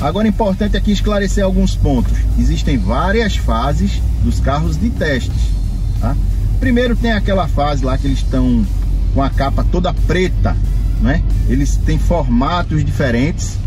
Agora 0.02 0.28
é 0.28 0.30
importante 0.30 0.76
aqui 0.76 0.92
esclarecer 0.92 1.46
alguns 1.46 1.76
pontos. 1.76 2.12
Existem 2.40 2.76
várias 2.76 3.36
fases 3.38 4.02
dos 4.24 4.40
carros 4.40 4.76
de 4.76 4.90
testes. 4.90 5.52
Tá? 6.00 6.16
Primeiro 6.60 6.96
tem 6.96 7.12
aquela 7.12 7.48
fase 7.48 7.86
lá 7.86 7.96
que 8.00 8.08
eles 8.08 8.18
estão 8.18 8.66
com 9.14 9.22
a 9.22 9.30
capa 9.30 9.64
toda 9.72 9.94
preta, 9.94 10.58
né? 11.02 11.22
Eles 11.48 11.78
têm 11.78 12.00
formatos 12.00 12.84
diferentes. 12.84 13.58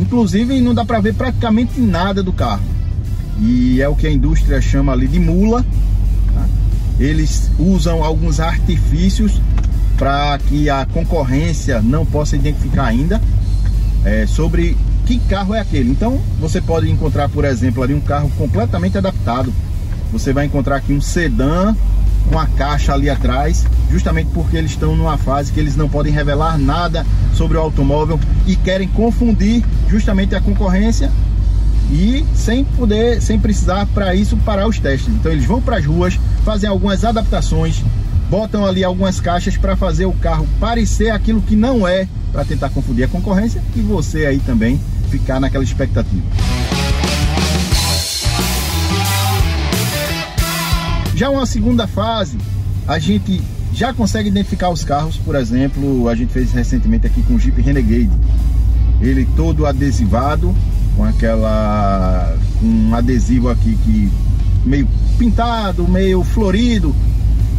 Inclusive 0.00 0.58
não 0.62 0.74
dá 0.74 0.84
para 0.84 0.98
ver 0.98 1.14
praticamente 1.14 1.78
nada 1.78 2.22
do 2.22 2.32
carro. 2.32 2.62
E 3.38 3.82
é 3.82 3.88
o 3.88 3.94
que 3.94 4.06
a 4.06 4.10
indústria 4.10 4.62
chama 4.62 4.92
ali 4.92 5.06
de 5.06 5.20
mula. 5.20 5.64
Tá? 6.32 6.46
Eles 6.98 7.50
usam 7.58 8.02
alguns 8.02 8.40
artifícios 8.40 9.42
para 9.98 10.38
que 10.38 10.70
a 10.70 10.86
concorrência 10.86 11.82
não 11.82 12.06
possa 12.06 12.34
identificar 12.34 12.86
ainda 12.86 13.20
é, 14.04 14.26
sobre 14.26 14.76
que 15.06 15.18
carro 15.20 15.54
é 15.54 15.60
aquele. 15.60 15.90
Então 15.90 16.20
você 16.40 16.60
pode 16.60 16.90
encontrar, 16.90 17.28
por 17.28 17.44
exemplo, 17.44 17.82
ali 17.82 17.94
um 17.94 18.00
carro 18.00 18.30
completamente 18.36 18.98
adaptado. 18.98 19.52
Você 20.12 20.32
vai 20.32 20.44
encontrar 20.44 20.76
aqui 20.76 20.92
um 20.92 21.00
sedã 21.00 21.74
com 22.30 22.38
a 22.38 22.46
caixa 22.46 22.92
ali 22.92 23.08
atrás, 23.08 23.64
justamente 23.90 24.30
porque 24.34 24.56
eles 24.56 24.72
estão 24.72 24.96
numa 24.96 25.16
fase 25.16 25.52
que 25.52 25.60
eles 25.60 25.76
não 25.76 25.88
podem 25.88 26.12
revelar 26.12 26.58
nada 26.58 27.06
sobre 27.32 27.56
o 27.56 27.60
automóvel 27.60 28.18
e 28.46 28.56
querem 28.56 28.88
confundir 28.88 29.64
justamente 29.88 30.34
a 30.34 30.40
concorrência 30.40 31.10
e 31.90 32.24
sem 32.34 32.64
poder, 32.64 33.22
sem 33.22 33.38
precisar 33.38 33.86
para 33.86 34.14
isso 34.14 34.36
parar 34.38 34.66
os 34.66 34.78
testes. 34.78 35.14
Então 35.14 35.30
eles 35.30 35.44
vão 35.44 35.60
para 35.60 35.76
as 35.76 35.86
ruas, 35.86 36.18
fazem 36.44 36.68
algumas 36.68 37.04
adaptações, 37.04 37.82
botam 38.28 38.66
ali 38.66 38.82
algumas 38.82 39.20
caixas 39.20 39.56
para 39.56 39.76
fazer 39.76 40.06
o 40.06 40.12
carro 40.12 40.48
parecer 40.58 41.10
aquilo 41.10 41.40
que 41.40 41.54
não 41.54 41.86
é, 41.86 42.08
para 42.32 42.44
tentar 42.44 42.70
confundir 42.70 43.04
a 43.04 43.08
concorrência 43.08 43.62
e 43.76 43.80
você 43.80 44.26
aí 44.26 44.38
também 44.40 44.80
ficar 45.06 45.40
naquela 45.40 45.64
expectativa. 45.64 46.22
Já 51.14 51.30
uma 51.30 51.46
segunda 51.46 51.86
fase, 51.86 52.36
a 52.86 52.98
gente 52.98 53.42
já 53.72 53.92
consegue 53.92 54.28
identificar 54.28 54.70
os 54.70 54.84
carros, 54.84 55.16
por 55.16 55.34
exemplo, 55.34 56.08
a 56.08 56.14
gente 56.14 56.32
fez 56.32 56.52
recentemente 56.52 57.06
aqui 57.06 57.22
com 57.22 57.34
o 57.34 57.38
Jeep 57.38 57.60
Renegade. 57.60 58.10
Ele 59.00 59.26
todo 59.36 59.66
adesivado, 59.66 60.54
com 60.96 61.04
aquela 61.04 62.36
um 62.62 62.94
adesivo 62.94 63.48
aqui 63.48 63.78
que 63.84 64.10
meio 64.64 64.88
pintado, 65.18 65.86
meio 65.86 66.22
florido. 66.22 66.94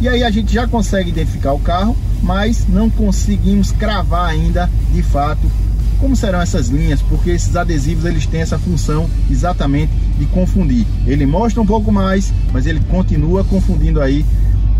E 0.00 0.08
aí 0.08 0.22
a 0.22 0.30
gente 0.30 0.52
já 0.52 0.66
consegue 0.66 1.10
identificar 1.10 1.52
o 1.52 1.58
carro, 1.58 1.96
mas 2.22 2.66
não 2.68 2.88
conseguimos 2.88 3.72
cravar 3.72 4.30
ainda 4.30 4.70
de 4.92 5.02
fato 5.02 5.50
como 5.98 6.16
serão 6.16 6.40
essas 6.40 6.68
linhas? 6.68 7.02
Porque 7.02 7.30
esses 7.30 7.56
adesivos 7.56 8.04
eles 8.04 8.26
têm 8.26 8.40
essa 8.40 8.58
função 8.58 9.08
exatamente 9.30 9.92
de 10.18 10.26
confundir. 10.26 10.86
Ele 11.06 11.26
mostra 11.26 11.60
um 11.60 11.66
pouco 11.66 11.92
mais, 11.92 12.32
mas 12.52 12.66
ele 12.66 12.80
continua 12.88 13.44
confundindo 13.44 14.00
aí, 14.00 14.24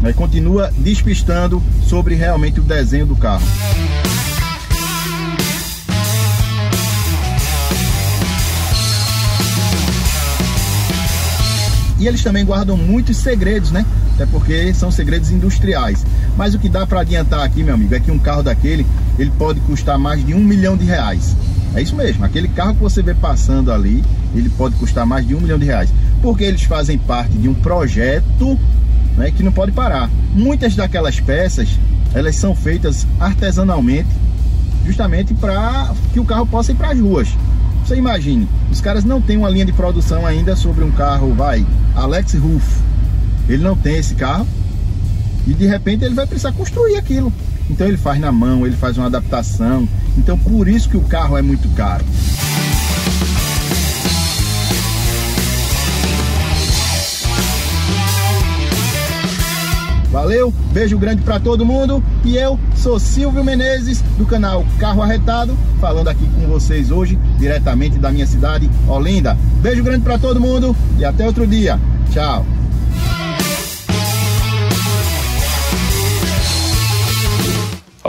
né? 0.00 0.12
continua 0.12 0.72
despistando 0.78 1.62
sobre 1.82 2.14
realmente 2.14 2.60
o 2.60 2.62
desenho 2.62 3.06
do 3.06 3.16
carro. 3.16 3.46
E 11.98 12.06
eles 12.06 12.22
também 12.22 12.44
guardam 12.44 12.76
muitos 12.76 13.16
segredos, 13.16 13.72
né? 13.72 13.84
Até 14.18 14.26
porque 14.26 14.74
são 14.74 14.90
segredos 14.90 15.30
industriais. 15.30 16.04
Mas 16.36 16.52
o 16.52 16.58
que 16.58 16.68
dá 16.68 16.84
para 16.84 17.02
adiantar 17.02 17.40
aqui, 17.44 17.62
meu 17.62 17.74
amigo, 17.74 17.94
é 17.94 18.00
que 18.00 18.10
um 18.10 18.18
carro 18.18 18.42
daquele 18.42 18.84
ele 19.16 19.30
pode 19.38 19.60
custar 19.60 19.96
mais 19.96 20.26
de 20.26 20.34
um 20.34 20.40
milhão 20.40 20.76
de 20.76 20.84
reais. 20.84 21.36
É 21.72 21.80
isso 21.80 21.94
mesmo, 21.94 22.24
aquele 22.24 22.48
carro 22.48 22.74
que 22.74 22.80
você 22.80 23.00
vê 23.00 23.14
passando 23.14 23.70
ali, 23.70 24.02
ele 24.34 24.48
pode 24.48 24.74
custar 24.74 25.06
mais 25.06 25.24
de 25.24 25.36
um 25.36 25.40
milhão 25.40 25.56
de 25.56 25.66
reais. 25.66 25.88
Porque 26.20 26.42
eles 26.42 26.64
fazem 26.64 26.98
parte 26.98 27.38
de 27.38 27.48
um 27.48 27.54
projeto 27.54 28.58
né, 29.16 29.30
que 29.30 29.44
não 29.44 29.52
pode 29.52 29.70
parar. 29.70 30.10
Muitas 30.34 30.74
daquelas 30.74 31.20
peças, 31.20 31.78
elas 32.12 32.34
são 32.34 32.56
feitas 32.56 33.06
artesanalmente, 33.20 34.08
justamente 34.84 35.32
para 35.32 35.92
que 36.12 36.18
o 36.18 36.24
carro 36.24 36.44
possa 36.44 36.72
ir 36.72 36.74
para 36.74 36.90
as 36.90 36.98
ruas. 36.98 37.28
Você 37.86 37.94
imagine, 37.94 38.48
os 38.68 38.80
caras 38.80 39.04
não 39.04 39.20
têm 39.20 39.36
uma 39.36 39.48
linha 39.48 39.64
de 39.64 39.72
produção 39.72 40.26
ainda 40.26 40.56
sobre 40.56 40.82
um 40.82 40.90
carro, 40.90 41.32
vai, 41.34 41.64
Alex 41.94 42.34
Ruff. 42.34 42.88
Ele 43.48 43.62
não 43.62 43.76
tem 43.76 43.96
esse 43.96 44.14
carro, 44.14 44.46
e 45.46 45.54
de 45.54 45.66
repente 45.66 46.04
ele 46.04 46.14
vai 46.14 46.26
precisar 46.26 46.52
construir 46.52 46.96
aquilo. 46.96 47.32
Então 47.70 47.86
ele 47.86 47.96
faz 47.96 48.20
na 48.20 48.30
mão, 48.30 48.66
ele 48.66 48.76
faz 48.76 48.98
uma 48.98 49.06
adaptação. 49.06 49.88
Então 50.16 50.38
por 50.38 50.68
isso 50.68 50.88
que 50.88 50.96
o 50.96 51.02
carro 51.02 51.36
é 51.36 51.42
muito 51.42 51.68
caro. 51.70 52.04
Valeu, 60.10 60.52
beijo 60.72 60.98
grande 60.98 61.22
para 61.22 61.38
todo 61.38 61.66
mundo 61.66 62.02
e 62.24 62.36
eu 62.36 62.58
sou 62.74 62.98
Silvio 62.98 63.44
Menezes 63.44 64.02
do 64.16 64.24
canal 64.24 64.64
Carro 64.78 65.02
Arretado, 65.02 65.56
falando 65.80 66.08
aqui 66.08 66.26
com 66.34 66.46
vocês 66.46 66.90
hoje 66.90 67.18
diretamente 67.38 67.98
da 67.98 68.10
minha 68.10 68.26
cidade, 68.26 68.68
Olinda. 68.88 69.36
Beijo 69.62 69.82
grande 69.82 70.02
para 70.02 70.18
todo 70.18 70.40
mundo 70.40 70.74
e 70.98 71.04
até 71.04 71.26
outro 71.26 71.46
dia. 71.46 71.78
Tchau. 72.10 72.44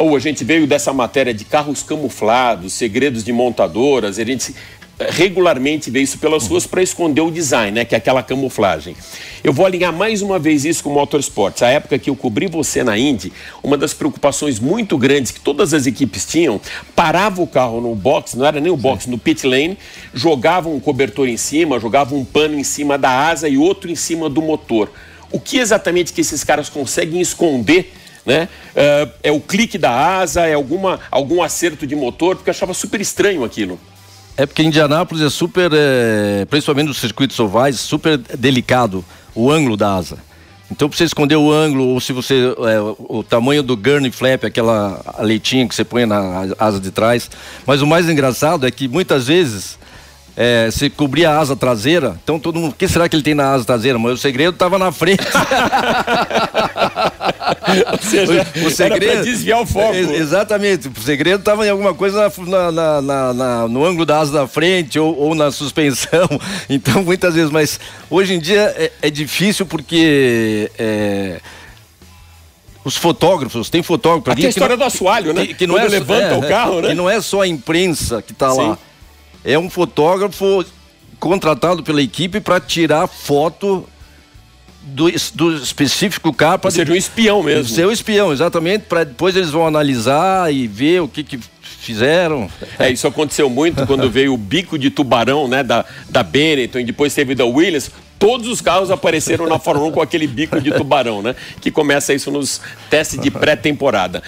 Oh, 0.02 0.16
a 0.16 0.20
gente 0.20 0.46
veio 0.46 0.66
dessa 0.66 0.94
matéria 0.94 1.34
de 1.34 1.44
carros 1.44 1.84
camuflados, 1.84 2.72
segredos 2.72 3.22
de 3.22 3.34
montadoras, 3.34 4.18
a 4.18 4.24
gente 4.24 4.56
regularmente 4.98 5.92
vê 5.92 6.02
isso 6.02 6.18
pelas 6.20 6.48
ruas 6.48 6.66
para 6.66 6.82
esconder 6.82 7.20
o 7.20 7.30
design, 7.30 7.72
né, 7.72 7.84
que 7.84 7.94
é 7.94 7.98
aquela 7.98 8.24
camuflagem. 8.24 8.96
Eu 9.44 9.52
vou 9.52 9.66
alinhar 9.66 9.92
mais 9.92 10.22
uma 10.22 10.40
vez 10.40 10.64
isso 10.64 10.86
com 10.86 10.90
o 10.90 10.94
Motorsports. 10.94 11.64
A 11.64 11.68
época 11.68 12.00
que 12.00 12.10
eu 12.10 12.16
cobri 12.16 12.48
você 12.48 12.82
na 12.82 12.98
Indy, 12.98 13.34
uma 13.62 13.78
das 13.78 13.94
preocupações 13.94 14.58
muito 14.58 14.98
grandes 14.98 15.34
que 15.34 15.42
todas 15.42 15.74
as 15.74 15.86
equipes 15.86 16.26
tinham, 16.26 16.62
parava 16.96 17.42
o 17.42 17.48
carro 17.48 17.82
no 17.82 17.94
box, 17.94 18.38
não 18.38 18.46
era 18.46 18.62
nem 18.62 18.72
o 18.72 18.78
box, 18.78 19.06
no 19.10 19.18
pit 19.18 19.46
lane, 19.46 19.78
jogavam 20.14 20.74
um 20.74 20.80
cobertor 20.80 21.28
em 21.28 21.38
cima, 21.38 21.78
jogavam 21.78 22.20
um 22.20 22.24
pano 22.24 22.58
em 22.58 22.64
cima 22.64 22.98
da 22.98 23.28
asa 23.28 23.50
e 23.50 23.58
outro 23.58 23.92
em 23.92 23.96
cima 23.96 24.30
do 24.30 24.42
motor. 24.42 24.90
O 25.30 25.42
que 25.42 25.58
exatamente 25.58 26.14
que 26.14 26.22
esses 26.22 26.42
caras 26.42 26.70
conseguem 26.70 27.20
esconder 27.20 27.92
né? 28.26 28.48
Uh, 28.76 29.12
é 29.24 29.32
o 29.32 29.40
clique 29.40 29.78
da 29.78 29.92
asa, 29.92 30.46
é 30.46 30.54
alguma, 30.54 31.00
algum 31.10 31.42
acerto 31.42 31.86
de 31.86 31.96
motor, 31.96 32.36
porque 32.36 32.50
eu 32.50 32.54
achava 32.54 32.74
super 32.74 33.02
estranho 33.02 33.44
aquilo. 33.44 33.80
É 34.38 34.46
porque 34.46 34.64
Indianápolis 34.64 35.24
é 35.24 35.30
super, 35.30 35.70
é, 35.74 36.46
principalmente 36.46 36.88
nos 36.88 36.98
circuitos 36.98 37.38
ovais, 37.40 37.80
super 37.80 38.18
delicado 38.18 39.04
o 39.36 39.52
ângulo 39.52 39.76
da 39.76 39.96
asa. 39.96 40.18
Então, 40.72 40.88
para 40.88 40.98
você 40.98 41.04
esconder 41.04 41.36
o 41.36 41.52
ângulo, 41.52 41.88
ou 41.88 42.00
se 42.00 42.14
você. 42.14 42.36
É, 42.36 42.80
o 43.00 43.24
tamanho 43.24 43.64
do 43.64 43.76
gurney 43.76 44.12
flap, 44.12 44.44
aquela 44.44 45.02
leitinha 45.20 45.68
que 45.68 45.74
você 45.74 45.84
põe 45.84 46.06
na 46.06 46.48
asa 46.60 46.80
de 46.80 46.92
trás. 46.92 47.30
Mas 47.66 47.82
o 47.82 47.88
mais 47.88 48.08
engraçado 48.08 48.68
é 48.68 48.72
que 48.72 48.88
muitas 48.88 49.28
vezes 49.28 49.79
é, 50.42 50.70
se 50.72 50.90
cobrir 50.90 51.26
a 51.26 51.38
asa 51.38 51.54
traseira, 51.54 52.18
então 52.24 52.40
todo 52.40 52.58
mundo, 52.58 52.72
o 52.72 52.74
que 52.74 52.88
será 52.88 53.10
que 53.10 53.16
ele 53.16 53.22
tem 53.22 53.36
na 53.36 53.52
asa 53.52 53.66
traseira? 53.66 54.00
Mas 54.00 54.14
o 54.14 54.18
segredo 54.18 54.54
estava 54.54 54.80
na 54.80 54.90
frente. 54.90 55.20
Ou 57.92 58.00
seja, 58.02 58.48
o, 58.56 58.68
o 58.68 58.70
segredo 58.72 59.26
desviar 59.26 59.60
o 59.60 59.66
foco. 59.66 59.94
É, 59.94 60.00
exatamente, 60.00 60.88
o 60.88 61.02
segredo 61.02 61.42
estava 61.42 61.68
em 61.68 61.70
alguma 61.70 61.94
coisa 61.94 62.32
na, 62.48 63.02
na, 63.02 63.34
na, 63.34 63.68
no 63.68 63.84
ângulo 63.84 64.06
da 64.06 64.20
asa 64.20 64.32
da 64.32 64.48
frente 64.48 64.98
ou, 64.98 65.14
ou, 65.14 65.36
na 65.36 65.52
suspensão. 65.52 66.30
Então, 66.70 67.04
muitas 67.04 67.34
vezes, 67.36 67.52
mas 67.52 67.80
hoje 68.10 68.34
em 68.34 68.40
dia 68.40 68.74
é, 68.78 68.92
é 69.02 69.10
difícil 69.10 69.66
porque 69.66 70.72
é, 70.78 71.42
os 72.86 72.96
fotógrafos, 72.96 73.70
tem 73.70 73.84
fotógrafo 73.84 74.32
ali. 74.32 74.42
Aqui 74.42 74.48
a 74.48 74.50
história 74.50 74.78
não, 74.78 74.86
do 74.86 74.86
assoalho, 74.86 75.34
né? 75.34 75.48
Que, 75.48 75.54
que 75.54 75.68
não 75.68 75.76
Quando 75.76 75.88
é, 75.88 75.90
levanta 75.90 76.24
é, 76.24 76.38
o 76.38 76.42
carro, 76.48 76.82
né? 76.82 76.90
Que 76.90 76.94
não 76.94 77.10
é 77.10 77.20
só 77.20 77.42
a 77.42 77.48
imprensa 77.48 78.22
que 78.22 78.32
está 78.32 78.54
lá 78.54 78.78
é 79.44 79.58
um 79.58 79.70
fotógrafo 79.70 80.66
contratado 81.20 81.84
pela 81.84 82.02
equipe 82.02 82.40
para 82.40 82.60
tirar 82.60 83.08
foto 83.08 83.88
do, 84.82 85.12
do 85.34 85.56
específico 85.56 86.34
carro. 86.34 86.60
Ou 86.64 86.72
seja, 86.72 86.92
um 86.92 86.96
espião 86.96 87.44
mesmo. 87.44 87.74
Ser 87.74 87.86
um 87.86 87.92
espião, 87.92 88.32
exatamente, 88.32 88.86
para 88.86 89.04
depois 89.04 89.36
eles 89.36 89.50
vão 89.50 89.68
analisar 89.68 90.54
e 90.54 90.68
ver 90.68 91.02
o 91.02 91.08
que, 91.08 91.24
que 91.24 91.40
fizeram. 91.62 92.50
É, 92.78 92.90
isso 92.90 93.08
aconteceu 93.08 93.50
muito 93.50 93.86
quando 93.86 94.10
veio 94.12 94.34
o 94.34 94.38
bico 94.38 94.78
de 94.78 94.90
tubarão, 94.90 95.48
né, 95.48 95.64
da, 95.64 95.86
da 96.10 96.24
Benetton 96.24 96.80
e 96.80 96.84
depois 96.84 97.14
teve 97.14 97.36
da 97.36 97.46
Williams. 97.46 97.92
Todos 98.18 98.48
os 98.48 98.60
carros 98.60 98.92
apareceram 98.92 99.48
na 99.48 99.58
Fórmula 99.58 99.88
1 99.90 99.92
com 99.94 100.02
aquele 100.02 100.28
bico 100.28 100.60
de 100.60 100.72
tubarão, 100.74 101.22
né? 101.22 101.34
Que 101.62 101.72
começa 101.72 102.14
isso 102.14 102.30
nos 102.30 102.60
testes 102.90 103.18
de 103.18 103.32
pré-temporada. 103.32 104.22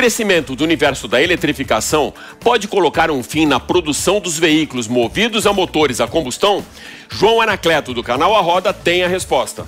Crescimento 0.00 0.56
do 0.56 0.64
universo 0.64 1.06
da 1.06 1.20
eletrificação 1.20 2.14
pode 2.42 2.66
colocar 2.66 3.10
um 3.10 3.22
fim 3.22 3.44
na 3.44 3.60
produção 3.60 4.18
dos 4.18 4.38
veículos 4.38 4.88
movidos 4.88 5.46
a 5.46 5.52
motores 5.52 6.00
a 6.00 6.06
combustão? 6.06 6.64
João 7.10 7.38
Anacleto, 7.38 7.92
do 7.92 8.02
canal 8.02 8.34
A 8.34 8.40
Roda, 8.40 8.72
tem 8.72 9.04
a 9.04 9.08
resposta. 9.08 9.66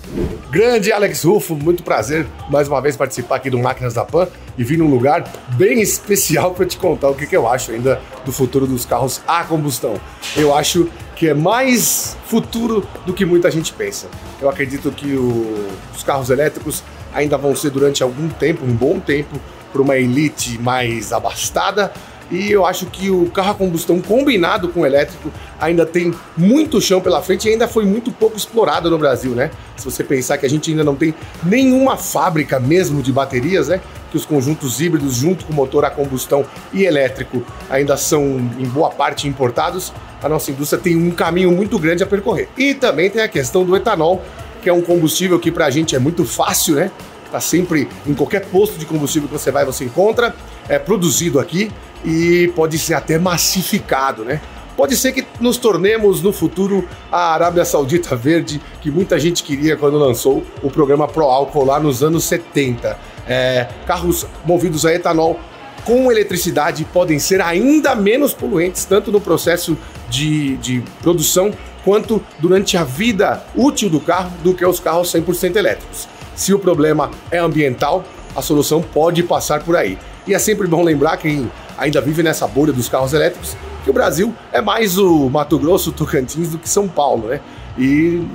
Grande 0.51 0.91
Alex 0.91 1.23
Rufo, 1.25 1.55
muito 1.55 1.83
prazer 1.83 2.27
mais 2.49 2.67
uma 2.67 2.81
vez 2.81 2.97
participar 2.97 3.37
aqui 3.37 3.51
do 3.51 3.59
Máquinas 3.59 3.93
da 3.93 4.07
Pan 4.07 4.27
e 4.57 4.65
vir 4.65 4.79
num 4.79 4.89
lugar 4.89 5.31
bem 5.51 5.83
especial 5.83 6.55
para 6.55 6.65
te 6.65 6.79
contar 6.79 7.11
o 7.11 7.15
que, 7.15 7.27
que 7.27 7.37
eu 7.37 7.47
acho 7.47 7.71
ainda 7.71 8.01
do 8.25 8.33
futuro 8.33 8.67
dos 8.67 8.87
carros 8.87 9.21
a 9.29 9.45
combustão. 9.45 10.01
Eu 10.35 10.57
acho 10.57 10.89
que 11.15 11.29
é 11.29 11.35
mais 11.35 12.17
futuro 12.25 12.89
do 13.05 13.13
que 13.13 13.27
muita 13.27 13.51
gente 13.51 13.71
pensa. 13.71 14.09
Eu 14.41 14.49
acredito 14.49 14.91
que 14.93 15.15
o, 15.15 15.69
os 15.95 16.03
carros 16.03 16.31
elétricos 16.31 16.83
ainda 17.13 17.37
vão 17.37 17.55
ser 17.55 17.69
durante 17.69 18.03
algum 18.03 18.31
tempo, 18.31 18.65
um 18.65 18.75
bom 18.75 18.99
tempo, 18.99 19.39
para 19.73 19.83
uma 19.83 19.97
elite 19.97 20.59
mais 20.59 21.13
abastada. 21.13 21.93
E 22.31 22.51
eu 22.51 22.65
acho 22.65 22.87
que 22.87 23.11
o 23.11 23.27
carro 23.27 23.51
a 23.51 23.55
combustão 23.55 24.01
combinado 24.01 24.69
com 24.69 24.81
o 24.81 24.87
elétrico 24.87 25.31
ainda 25.61 25.85
tem 25.85 26.15
muito 26.35 26.81
chão 26.81 26.99
pela 26.99 27.21
frente 27.21 27.47
e 27.47 27.53
ainda 27.53 27.69
foi 27.69 27.85
muito 27.85 28.11
pouco 28.11 28.39
explorado 28.39 28.91
no 28.91 28.97
Brasil, 28.97 29.33
né? 29.33 29.51
Se 29.77 29.85
você 29.85 30.03
pensar 30.03 30.39
que 30.39 30.47
a 30.47 30.49
gente 30.49 30.71
ainda 30.71 30.83
não 30.83 30.95
tem 30.95 31.15
nenhuma 31.43 31.99
fábrica 31.99 32.59
mesmo 32.59 33.03
de 33.03 33.13
baterias, 33.13 33.69
né? 33.69 33.83
Que 34.11 34.17
os 34.17 34.25
conjuntos 34.25 34.81
híbridos, 34.81 35.17
junto 35.17 35.45
com 35.45 35.53
motor 35.53 35.85
a 35.85 35.91
combustão 35.91 36.47
e 36.73 36.85
elétrico, 36.85 37.45
ainda 37.69 37.99
são 37.99 38.23
em 38.59 38.65
boa 38.65 38.89
parte 38.89 39.29
importados, 39.29 39.93
a 40.23 40.29
nossa 40.29 40.51
indústria 40.51 40.81
tem 40.81 40.97
um 40.97 41.11
caminho 41.11 41.51
muito 41.53 41.79
grande 41.79 42.03
a 42.03 42.07
percorrer. 42.07 42.49
E 42.57 42.73
também 42.73 43.11
tem 43.11 43.21
a 43.21 43.29
questão 43.29 43.63
do 43.63 43.77
etanol, 43.77 44.23
que 44.63 44.71
é 44.71 44.73
um 44.73 44.81
combustível 44.81 45.39
que 45.39 45.51
para 45.51 45.67
a 45.67 45.71
gente 45.71 45.95
é 45.95 45.99
muito 45.99 46.25
fácil, 46.25 46.77
né? 46.77 46.91
Tá 47.33 47.41
sempre 47.41 47.89
em 48.07 48.13
qualquer 48.13 48.45
posto 48.45 48.79
de 48.79 48.85
combustível 48.85 49.27
que 49.27 49.33
você 49.33 49.51
vai, 49.51 49.65
você 49.65 49.85
encontra. 49.85 50.35
É 50.69 50.79
produzido 50.79 51.41
aqui 51.41 51.73
e 52.05 52.53
pode 52.55 52.79
ser 52.79 52.93
até 52.93 53.19
massificado, 53.19 54.23
né? 54.23 54.39
Pode 54.77 54.97
ser 54.97 55.13
que 55.13 55.27
nos 55.41 55.57
tornemos 55.57 56.21
no 56.21 56.31
futuro 56.31 56.87
a 57.11 57.33
Arábia 57.33 57.65
Saudita 57.65 58.15
Verde, 58.15 58.61
que 58.83 58.91
muita 58.91 59.19
gente 59.19 59.43
queria 59.43 59.77
quando 59.79 59.99
lançou 59.99 60.43
o 60.63 60.71
programa 60.71 61.09
Pro 61.09 61.25
Álcool 61.25 61.65
lá 61.65 61.81
nos 61.81 62.03
anos 62.03 62.25
70. 62.25 62.99
É, 63.27 63.69
carros 63.87 64.27
movidos 64.45 64.85
a 64.85 64.93
etanol 64.93 65.41
com 65.85 66.13
eletricidade 66.13 66.85
podem 66.85 67.19
ser 67.19 67.41
ainda 67.41 67.95
menos 67.95 68.35
poluentes, 68.35 68.85
tanto 68.85 69.11
no 69.11 69.21
processo 69.21 69.77
de, 70.11 70.57
de 70.59 70.83
produção 71.01 71.51
quanto 71.83 72.23
durante 72.39 72.77
a 72.77 72.85
vida 72.85 73.43
útil 73.55 73.89
do 73.89 74.01
carro, 74.01 74.33
do 74.43 74.53
que 74.53 74.65
os 74.65 74.79
carros 74.79 75.11
100% 75.13 75.57
elétricos. 75.57 76.12
Se 76.43 76.53
o 76.53 76.59
problema 76.59 77.09
é 77.31 77.39
ambiental, 77.39 78.03
a 78.35 78.43
solução 78.43 78.83
pode 78.83 79.23
passar 79.23 79.63
por 79.63 79.77
aí. 79.77 79.97
E 80.27 80.35
é 80.35 80.41
sempre 80.41 80.67
bom 80.67 80.83
lembrar 80.83 81.17
quem 81.17 81.49
ainda 81.79 82.01
vive 82.01 82.21
nessa 82.21 82.49
bolha 82.49 82.73
dos 82.73 82.89
carros 82.89 83.13
elétricos 83.13 83.57
que 83.85 83.91
o 83.91 83.93
Brasil 83.93 84.35
é 84.51 84.61
mais 84.61 84.99
o 84.99 85.31
Mato 85.31 85.57
Grosso, 85.57 85.91
o 85.91 85.93
Tocantins 85.93 86.49
do 86.49 86.59
que 86.59 86.69
São 86.69 86.89
Paulo, 86.89 87.29
né? 87.29 87.41
E 87.79 88.27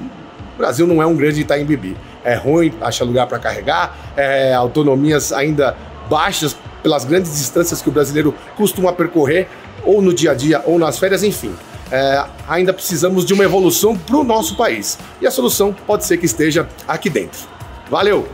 o 0.55 0.57
Brasil 0.57 0.87
não 0.87 1.01
é 1.01 1.05
um 1.05 1.17
grande 1.17 1.41
Itaim 1.41 1.65
Bibi. 1.65 1.97
É 2.23 2.33
ruim, 2.33 2.73
acha 2.79 3.03
lugar 3.03 3.27
para 3.27 3.39
carregar, 3.39 4.13
é, 4.15 4.53
autonomias 4.53 5.33
ainda 5.33 5.75
baixas 6.09 6.55
pelas 6.81 7.03
grandes 7.03 7.33
distâncias 7.33 7.81
que 7.81 7.89
o 7.89 7.91
brasileiro 7.91 8.33
costuma 8.55 8.93
percorrer, 8.93 9.49
ou 9.83 10.01
no 10.01 10.13
dia 10.13 10.31
a 10.31 10.33
dia, 10.33 10.63
ou 10.65 10.79
nas 10.79 10.97
férias, 10.97 11.23
enfim. 11.23 11.53
É, 11.91 12.23
ainda 12.47 12.71
precisamos 12.71 13.25
de 13.25 13.33
uma 13.33 13.43
evolução 13.43 13.97
para 13.97 14.15
o 14.15 14.23
nosso 14.23 14.55
país. 14.55 14.97
E 15.19 15.27
a 15.27 15.31
solução 15.31 15.75
pode 15.85 16.05
ser 16.05 16.15
que 16.15 16.25
esteja 16.25 16.69
aqui 16.87 17.09
dentro. 17.09 17.56
Valeu! 17.89 18.27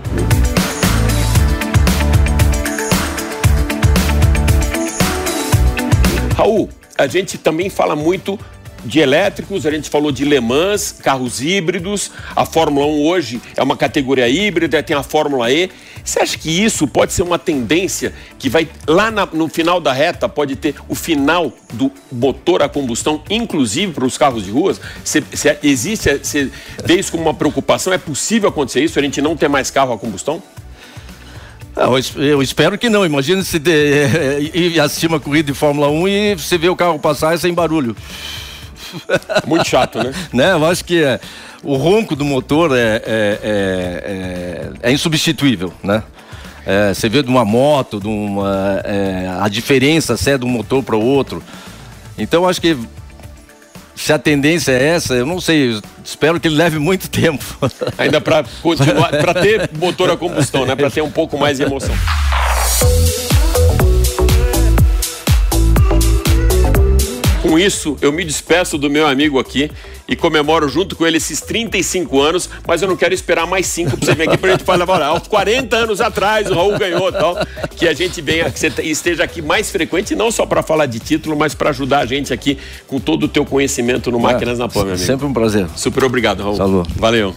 Raul, 6.36 6.70
a 6.98 7.06
gente 7.06 7.38
também 7.38 7.70
fala 7.70 7.96
muito 7.96 8.40
de 8.84 9.00
elétricos, 9.00 9.66
a 9.66 9.72
gente 9.72 9.90
falou 9.90 10.12
de 10.12 10.26
Le 10.26 10.40
Mans, 10.40 10.92
carros 10.92 11.42
híbridos, 11.42 12.12
a 12.36 12.46
Fórmula 12.46 12.86
1 12.86 13.06
hoje 13.06 13.42
é 13.56 13.64
uma 13.64 13.78
categoria 13.78 14.28
híbrida, 14.28 14.82
tem 14.84 14.96
a 14.96 15.04
Fórmula 15.04 15.52
E. 15.52 15.70
Você 16.04 16.20
acha 16.20 16.38
que 16.38 16.50
isso 16.50 16.86
pode 16.88 17.14
ser 17.14 17.22
uma 17.22 17.40
tendência 17.40 18.14
que 18.38 18.50
vai 18.50 18.68
lá 18.88 19.10
na, 19.10 19.26
no 19.26 19.48
final 19.48 19.80
da 19.80 19.94
reta, 19.94 20.28
pode 20.28 20.56
ter 20.56 20.76
o 20.90 20.96
final 20.96 21.54
do 21.72 21.90
motor 22.12 22.62
a 22.62 22.68
combustão, 22.68 23.22
inclusive 23.30 23.94
para 23.94 24.06
os 24.06 24.18
carros 24.18 24.44
de 24.44 24.52
ruas? 24.52 24.82
Você, 25.04 25.24
existe, 25.64 26.18
você 26.18 26.52
vê 26.84 27.00
isso 27.00 27.12
como 27.12 27.24
uma 27.24 27.34
preocupação? 27.34 27.94
É 27.94 27.98
possível 27.98 28.50
acontecer 28.50 28.84
isso, 28.84 29.00
a 29.00 29.02
gente 29.02 29.22
não 29.22 29.38
ter 29.38 29.48
mais 29.48 29.72
carro 29.72 29.94
a 29.94 29.98
combustão? 29.98 30.44
Não, 31.76 31.94
eu 32.18 32.42
espero 32.42 32.78
que 32.78 32.90
não. 32.90 33.06
Imagina 33.06 33.42
se 33.44 33.58
ir 34.54 34.80
assistir 34.80 35.08
uma 35.08 35.20
corrida 35.20 35.52
de 35.52 35.58
Fórmula 35.58 35.90
1 35.90 36.08
e 36.08 36.36
você 36.36 36.58
vê 36.58 36.70
o 36.70 36.76
carro 36.76 37.00
passar 37.00 37.38
sem 37.40 37.54
barulho. 37.54 37.96
Muito 39.48 39.68
chato, 39.68 40.00
né? 40.04 40.14
né? 40.32 40.52
Eu 40.52 40.66
acho 40.66 40.84
que 40.84 41.04
é, 41.04 41.20
o 41.64 41.76
ronco 41.76 42.16
do 42.16 42.26
motor 42.26 42.72
é, 42.76 43.02
é, 43.06 43.40
é, 43.44 44.72
é 44.82 44.92
insubstituível, 44.92 45.74
né? 45.84 46.04
É, 46.66 46.94
você 46.94 47.10
vê 47.10 47.22
de 47.22 47.30
uma 47.30 47.44
moto, 47.44 48.00
de 48.00 48.08
uma, 48.08 48.82
é, 48.86 49.38
a 49.40 49.50
diferença 49.50 50.16
se 50.16 50.32
é 50.32 50.38
de 50.38 50.46
um 50.46 50.50
motor 50.50 50.82
para 50.82 50.96
o 50.96 51.04
outro. 51.04 51.44
Então 52.18 52.48
acho 52.48 52.62
que 52.62 52.78
se 53.96 54.12
a 54.12 54.18
tendência 54.18 54.72
é 54.72 54.84
essa, 54.88 55.14
eu 55.14 55.26
não 55.26 55.40
sei, 55.40 55.80
espero 56.04 56.40
que 56.40 56.48
ele 56.48 56.56
leve 56.56 56.80
muito 56.80 57.10
tempo. 57.12 57.44
Ainda 57.98 58.22
para 58.22 58.44
continuar, 58.62 59.10
para 59.10 59.34
ter 59.34 59.70
motor 59.78 60.10
a 60.12 60.18
combustão, 60.18 60.66
né? 60.66 60.76
Para 60.76 60.90
ter 60.90 61.02
um 61.02 61.12
pouco 61.12 61.38
mais 61.38 61.58
de 61.58 61.64
emoção. 61.64 61.96
Com 67.54 67.60
isso, 67.60 67.96
eu 68.02 68.12
me 68.12 68.26
despeço 68.26 68.80
do 68.80 68.90
meu 68.90 69.06
amigo 69.06 69.38
aqui 69.38 69.70
e 70.10 70.16
comemoro 70.16 70.68
junto 70.68 70.96
com 70.96 71.06
ele 71.06 71.18
esses 71.18 71.40
35 71.40 72.20
anos, 72.20 72.50
mas 72.68 72.82
eu 72.82 72.88
não 72.88 72.98
quero 72.98 73.14
esperar 73.14 73.46
mais 73.46 73.68
5 73.68 73.96
para 73.96 74.08
você 74.08 74.16
vir 74.16 74.28
aqui 74.28 74.38
para 74.40 74.50
a 74.50 74.52
gente 74.54 74.64
falar, 74.64 74.90
olha, 74.90 75.06
aos 75.06 75.28
40 75.28 75.76
anos 75.76 76.02
atrás 76.02 76.50
o 76.50 76.56
Raul 76.56 76.80
ganhou 76.80 77.12
tal, 77.12 77.38
que 77.76 77.88
a 77.88 77.94
gente 77.94 78.20
venha, 78.24 78.50
que 78.50 78.60
você 78.60 78.74
esteja 78.82 79.24
aqui 79.24 79.40
mais 79.40 79.70
frequente, 79.70 80.16
não 80.16 80.32
só 80.32 80.48
para 80.48 80.64
falar 80.64 80.88
de 80.88 80.98
título, 80.98 81.38
mas 81.38 81.54
para 81.54 81.70
ajudar 81.70 82.00
a 82.00 82.06
gente 82.08 82.34
aqui 82.34 82.58
com 82.88 83.00
todo 83.00 83.26
o 83.26 83.28
teu 83.28 83.46
conhecimento 83.46 84.10
no 84.10 84.20
Máquinas 84.20 84.58
é, 84.58 84.64
na 84.64 84.68
Pã, 84.68 84.80
meu 84.80 84.94
amigo. 84.94 85.06
Sempre 85.06 85.28
um 85.28 85.34
prazer. 85.34 85.68
Super 85.76 86.06
obrigado, 86.06 86.42
Raul. 86.42 86.56
Salud. 86.56 86.90
Valeu. 86.96 87.36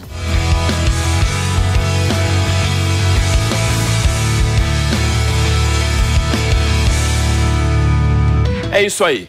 É 8.73 8.83
isso 8.83 9.05
aí. 9.05 9.29